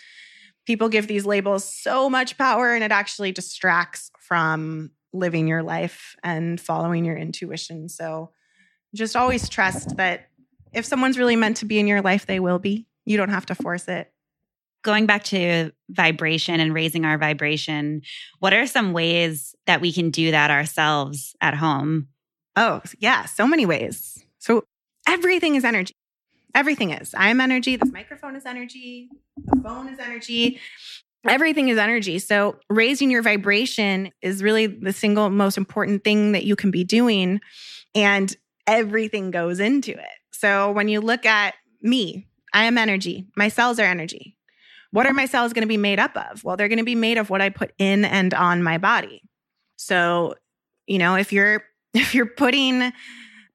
[0.68, 6.16] people give these labels so much power and it actually distracts from living your life
[6.24, 7.90] and following your intuition.
[7.90, 8.32] So
[8.94, 10.28] just always trust that
[10.74, 12.88] if someone's really meant to be in your life, they will be.
[13.06, 14.11] You don't have to force it.
[14.84, 18.02] Going back to vibration and raising our vibration,
[18.40, 22.08] what are some ways that we can do that ourselves at home?
[22.56, 24.26] Oh, yeah, so many ways.
[24.40, 24.64] So
[25.08, 25.94] everything is energy.
[26.54, 27.14] Everything is.
[27.14, 27.76] I am energy.
[27.76, 29.10] This microphone is energy.
[29.46, 30.60] The phone is energy.
[31.28, 32.20] Everything is energy.
[32.20, 36.84] So raising your vibration is really the single most important thing that you can be
[36.84, 37.40] doing.
[37.94, 38.36] And
[38.68, 40.10] everything goes into it.
[40.32, 43.28] So when you look at me, I am energy.
[43.38, 44.36] My cells are energy.
[44.92, 46.44] What are my cells going to be made up of?
[46.44, 49.24] Well, they're going to be made of what I put in and on my body.
[49.78, 50.36] So,
[50.86, 51.64] you know, if you're
[51.94, 52.94] if you're putting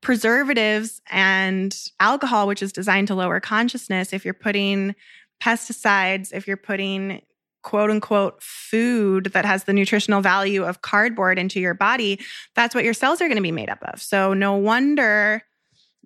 [0.03, 4.95] preservatives and alcohol which is designed to lower consciousness, if you're putting
[5.43, 7.23] pesticides, if you're putting
[7.63, 12.21] quote unquote food that has the nutritional value of cardboard into your body,
[12.55, 14.01] that's what your cells are going to be made up of.
[14.01, 15.43] So no wonder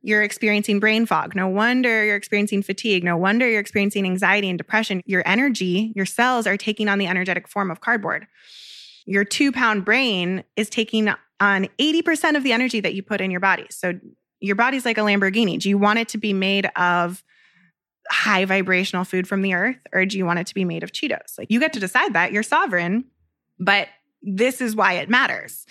[0.02, 1.34] you're experiencing brain fog.
[1.34, 3.04] No wonder you're experiencing fatigue.
[3.04, 5.02] No wonder you're experiencing anxiety and depression.
[5.04, 8.26] Your energy, your cells are taking on the energetic form of cardboard.
[9.06, 13.30] Your two pound brain is taking on 80% of the energy that you put in
[13.30, 13.66] your body.
[13.70, 13.98] So
[14.40, 15.58] your body's like a Lamborghini.
[15.58, 17.22] Do you want it to be made of
[18.10, 20.92] high vibrational food from the earth or do you want it to be made of
[20.92, 21.38] Cheetos?
[21.38, 22.32] Like you get to decide that.
[22.32, 23.04] You're sovereign,
[23.58, 23.88] but
[24.22, 25.66] this is why it matters.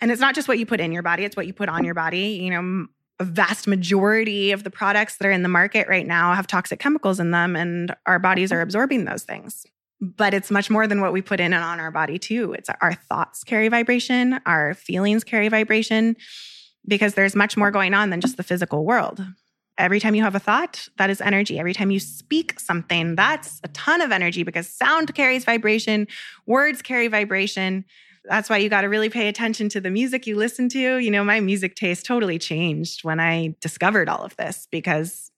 [0.00, 1.84] And it's not just what you put in your body, it's what you put on
[1.84, 2.40] your body.
[2.42, 2.86] You know,
[3.20, 6.80] a vast majority of the products that are in the market right now have toxic
[6.80, 8.62] chemicals in them and our bodies are mm-hmm.
[8.62, 9.66] absorbing those things.
[10.00, 12.54] But it's much more than what we put in and on our body too.
[12.54, 16.16] It's our thoughts carry vibration, our feelings carry vibration
[16.86, 19.22] because there's much more going on than just the physical world.
[19.76, 21.58] Every time you have a thought, that is energy.
[21.58, 26.06] Every time you speak something, that's a ton of energy because sound carries vibration,
[26.46, 27.84] words carry vibration.
[28.24, 30.98] That's why you got to really pay attention to the music you listen to.
[30.98, 35.30] You know, my music taste totally changed when I discovered all of this because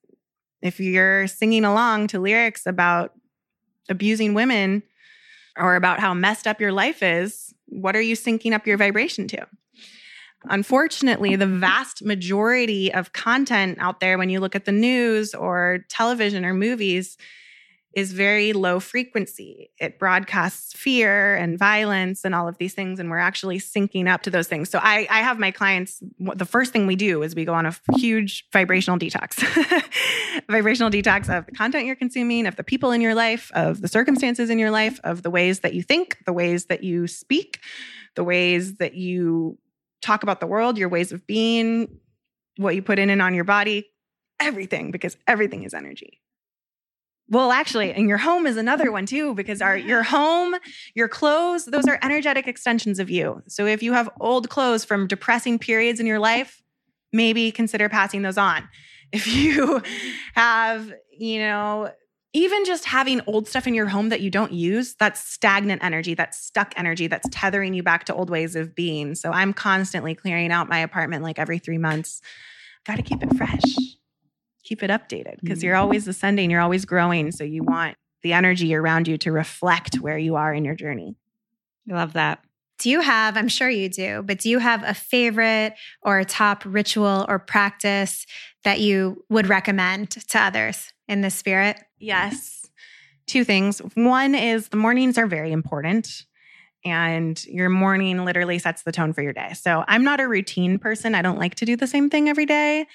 [0.63, 3.13] if you're singing along to lyrics about
[3.89, 4.83] abusing women
[5.57, 9.29] or about how messed up your life is, what are you syncing up your vibration
[9.29, 9.47] to?
[10.49, 15.85] Unfortunately, the vast majority of content out there, when you look at the news or
[15.89, 17.17] television or movies,
[17.95, 19.71] is very low frequency.
[19.79, 24.23] It broadcasts fear and violence and all of these things, and we're actually syncing up
[24.23, 24.71] to those things.
[24.71, 26.03] So I, I have my clients.
[26.19, 29.43] The first thing we do is we go on a huge vibrational detox,
[30.49, 33.89] vibrational detox of the content you're consuming, of the people in your life, of the
[33.89, 37.61] circumstances in your life, of the ways that you think, the ways that you speak,
[38.17, 39.59] the ways that you
[40.01, 41.99] talk about the world, your ways of being,
[42.57, 43.87] what you put in and on your body,
[44.41, 46.21] everything, because everything is energy.
[47.33, 50.55] Well, actually, and your home is another one too, because our your home,
[50.95, 53.43] your clothes, those are energetic extensions of you.
[53.49, 56.63] So if you have old clothes from depressing periods in your life,
[57.11, 58.69] maybe consider passing those on.
[59.15, 59.83] If you
[60.35, 61.91] have, you know,
[62.33, 66.15] even just having old stuff in your home that you don't use, that's stagnant energy,
[66.15, 69.15] that's stuck energy, that's tethering you back to old ways of being.
[69.15, 72.23] So I'm constantly clearing out my apartment like every three months.
[72.87, 73.99] Got to keep it fresh,
[74.73, 75.67] keep it updated because mm-hmm.
[75.67, 77.31] you're always ascending, you're always growing.
[77.31, 81.15] So you want the energy around you to reflect where you are in your journey.
[81.91, 82.43] I love that.
[82.79, 86.25] Do you have, I'm sure you do, but do you have a favorite or a
[86.25, 88.25] top ritual or practice
[88.65, 91.79] that you would recommend to others in the spirit?
[91.99, 92.67] Yes.
[93.27, 93.81] Two things.
[93.95, 96.25] One is the mornings are very important
[96.83, 99.53] and your morning literally sets the tone for your day.
[99.53, 101.15] So I'm not a routine person.
[101.15, 102.87] I don't like to do the same thing every day.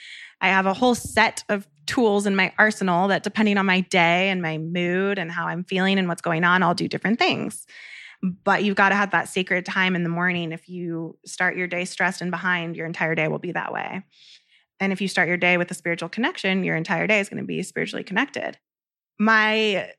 [0.42, 4.30] I have a whole set of tools in my arsenal that, depending on my day
[4.30, 7.66] and my mood and how I'm feeling and what's going on, I'll do different things.
[8.22, 10.52] But you've got to have that sacred time in the morning.
[10.52, 14.04] If you start your day stressed and behind, your entire day will be that way.
[14.80, 17.42] And if you start your day with a spiritual connection, your entire day is going
[17.42, 18.58] to be spiritually connected.
[19.20, 19.92] My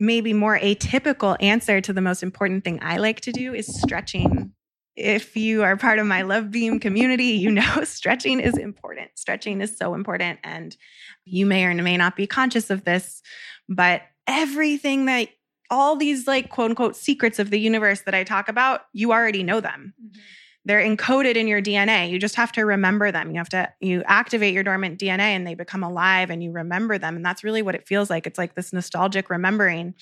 [0.00, 4.52] maybe more atypical answer to the most important thing I like to do is stretching.
[4.98, 9.10] If you are part of my Love Beam community, you know stretching is important.
[9.14, 10.40] Stretching is so important.
[10.42, 10.76] And
[11.24, 13.22] you may or may not be conscious of this,
[13.68, 15.28] but everything that
[15.70, 19.42] all these like quote unquote secrets of the universe that I talk about, you already
[19.42, 19.94] know them.
[20.02, 20.20] Mm-hmm.
[20.68, 22.10] They're encoded in your DNA.
[22.10, 23.30] You just have to remember them.
[23.30, 26.98] You have to you activate your dormant DNA and they become alive and you remember
[26.98, 28.26] them and that's really what it feels like.
[28.26, 29.94] It's like this nostalgic remembering.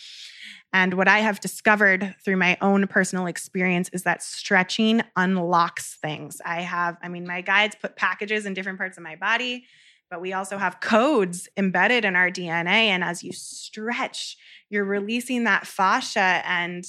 [0.73, 6.43] And what I have discovered through my own personal experience is that stretching unlocks things.
[6.45, 9.67] I have I mean my guides put packages in different parts of my body
[10.11, 12.89] but we also have codes embedded in our DNA.
[12.89, 14.37] And as you stretch,
[14.71, 16.87] you're releasing that fascia and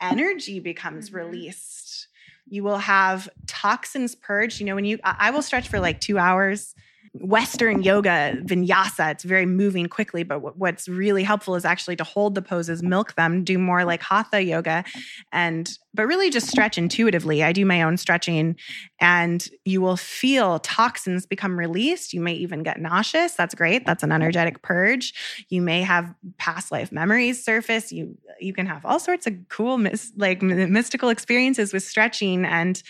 [0.00, 1.18] energy becomes mm-hmm.
[1.18, 2.07] released.
[2.50, 4.60] You will have toxins purged.
[4.60, 6.74] You know, when you, I will stretch for like two hours
[7.14, 10.22] Western yoga, vinyasa, it's very moving quickly.
[10.22, 14.02] But what's really helpful is actually to hold the poses, milk them, do more like
[14.02, 14.84] hatha yoga,
[15.32, 17.42] and but really just stretch intuitively.
[17.42, 18.56] I do my own stretching,
[19.00, 22.12] and you will feel toxins become released.
[22.12, 23.34] You may even get nauseous.
[23.34, 23.84] That's great.
[23.84, 25.14] That's an energetic purge.
[25.48, 27.90] You may have past life memories surface.
[27.90, 29.82] You you can have all sorts of cool,
[30.16, 32.82] like mystical experiences with stretching and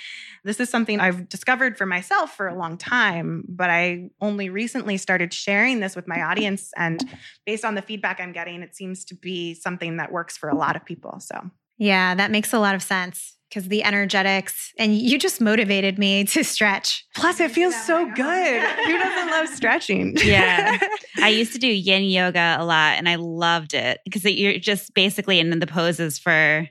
[0.45, 4.96] this is something I've discovered for myself for a long time, but I only recently
[4.96, 6.70] started sharing this with my audience.
[6.76, 7.02] And
[7.46, 10.56] based on the feedback I'm getting, it seems to be something that works for a
[10.56, 11.20] lot of people.
[11.20, 15.98] So, yeah, that makes a lot of sense because the energetics and you just motivated
[15.98, 17.04] me to stretch.
[17.14, 18.62] Plus, it feels so good.
[18.62, 20.16] Who doesn't love stretching?
[20.22, 20.78] Yeah.
[21.18, 24.94] I used to do yin yoga a lot and I loved it because you're just
[24.94, 26.68] basically in the poses for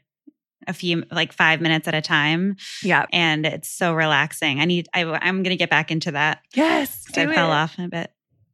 [0.67, 2.57] a few like five minutes at a time.
[2.83, 3.05] Yeah.
[3.11, 4.59] And it's so relaxing.
[4.59, 6.41] I need, I, I'm going to get back into that.
[6.53, 7.05] Yes.
[7.15, 7.33] I it.
[7.33, 8.11] fell off a bit.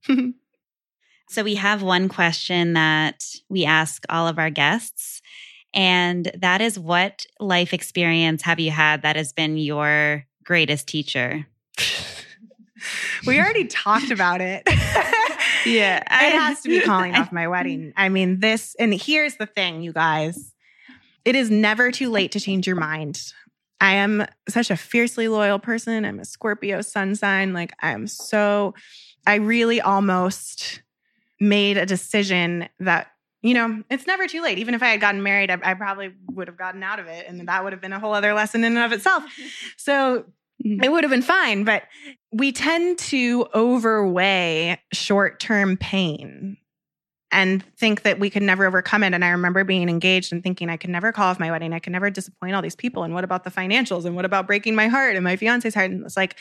[1.30, 5.22] so we have one question that we ask all of our guests.
[5.74, 11.48] And that is what life experience have you had that has been your greatest teacher?
[13.26, 14.62] we already talked about it.
[15.66, 15.98] yeah.
[15.98, 17.92] It has to be calling off my wedding.
[17.98, 20.53] I mean, this, and here's the thing, you guys
[21.26, 23.34] it is never too late to change your mind.
[23.80, 26.06] I am such a fiercely loyal person.
[26.06, 27.54] I'm a Scorpio sun sign.
[27.54, 28.74] Like, I'm so,
[29.28, 30.82] I really almost
[31.40, 33.08] made a decision that,
[33.42, 34.58] you know, it's never too late.
[34.58, 37.26] Even if I had gotten married, I, I probably would have gotten out of it.
[37.28, 39.24] And that would have been a whole other lesson in and of itself.
[39.78, 40.26] So
[40.66, 40.82] mm-hmm.
[40.82, 41.66] it would have been fine.
[41.66, 41.84] But
[42.32, 46.58] we tend to overweigh short term pain
[47.34, 49.14] and think that we could never overcome it.
[49.14, 51.74] And I remember being engaged and thinking I could never call off my wedding.
[51.74, 53.04] I could never disappoint all these people.
[53.04, 54.06] And what about the financials?
[54.06, 55.92] And what about breaking my heart and my fiance's heart?
[55.92, 56.38] And it's like,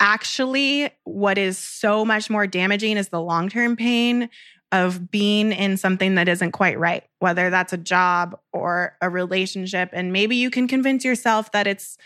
[0.00, 4.30] actually, what is so much more damaging is the long term pain
[4.72, 9.90] of being in something that isn't quite right, whether that's a job or a relationship.
[9.92, 11.98] And maybe you can convince yourself that it's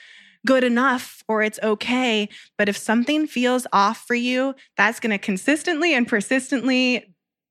[0.47, 2.29] good enough or it's okay.
[2.59, 7.10] But if something feels off for you, that's going to consistently and persistently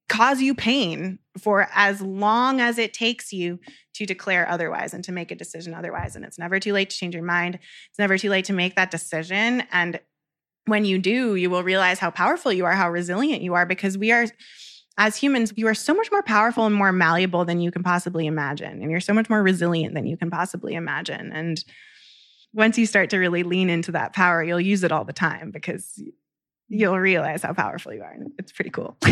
[0.09, 3.59] cause you pain for as long as it takes you
[3.93, 6.15] to declare otherwise and to make a decision otherwise.
[6.15, 7.55] And it's never too late to change your mind.
[7.89, 9.63] It's never too late to make that decision.
[9.71, 9.99] And
[10.65, 13.97] when you do, you will realize how powerful you are, how resilient you are, because
[13.97, 14.25] we are,
[14.97, 18.25] as humans, you are so much more powerful and more malleable than you can possibly
[18.25, 18.81] imagine.
[18.81, 21.31] And you're so much more resilient than you can possibly imagine.
[21.31, 21.63] And
[22.53, 25.51] once you start to really lean into that power, you'll use it all the time
[25.51, 26.01] because
[26.69, 28.11] you'll realize how powerful you are.
[28.11, 28.97] And it's pretty cool.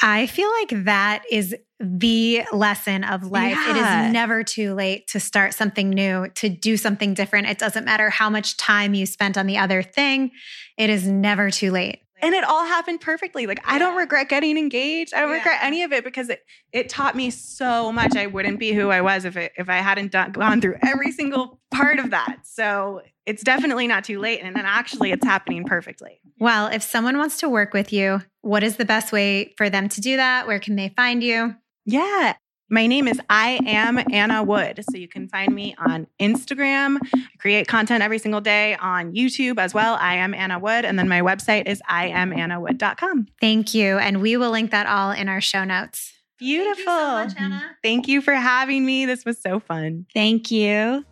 [0.00, 3.56] I feel like that is the lesson of life.
[3.56, 3.70] Yeah.
[3.70, 7.48] It is never too late to start something new, to do something different.
[7.48, 10.30] It doesn't matter how much time you spent on the other thing,
[10.76, 13.46] it is never too late and it all happened perfectly.
[13.46, 13.74] Like yeah.
[13.74, 15.12] I don't regret getting engaged.
[15.12, 15.36] I don't yeah.
[15.36, 16.40] regret any of it because it
[16.72, 18.16] it taught me so much.
[18.16, 21.12] I wouldn't be who I was if it if I hadn't done, gone through every
[21.12, 22.38] single part of that.
[22.44, 26.20] So it's definitely not too late, and then actually it's happening perfectly.
[26.38, 29.88] Well, if someone wants to work with you, what is the best way for them
[29.90, 30.46] to do that?
[30.46, 31.54] Where can they find you?
[31.86, 32.34] Yeah,
[32.70, 34.82] my name is I am Anna Wood.
[34.90, 36.98] So you can find me on Instagram.
[37.14, 39.96] I create content every single day on YouTube as well.
[40.00, 40.84] I am Anna Wood.
[40.84, 43.26] And then my website is iamannawood.com.
[43.40, 43.98] Thank you.
[43.98, 46.12] And we will link that all in our show notes.
[46.38, 46.84] Beautiful.
[46.84, 49.06] Thank you, so much, Thank you for having me.
[49.06, 50.06] This was so fun.
[50.12, 51.04] Thank you.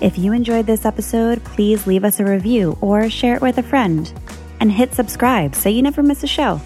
[0.00, 3.62] If you enjoyed this episode, please leave us a review or share it with a
[3.62, 4.12] friend
[4.60, 6.60] and hit subscribe so you never miss a show.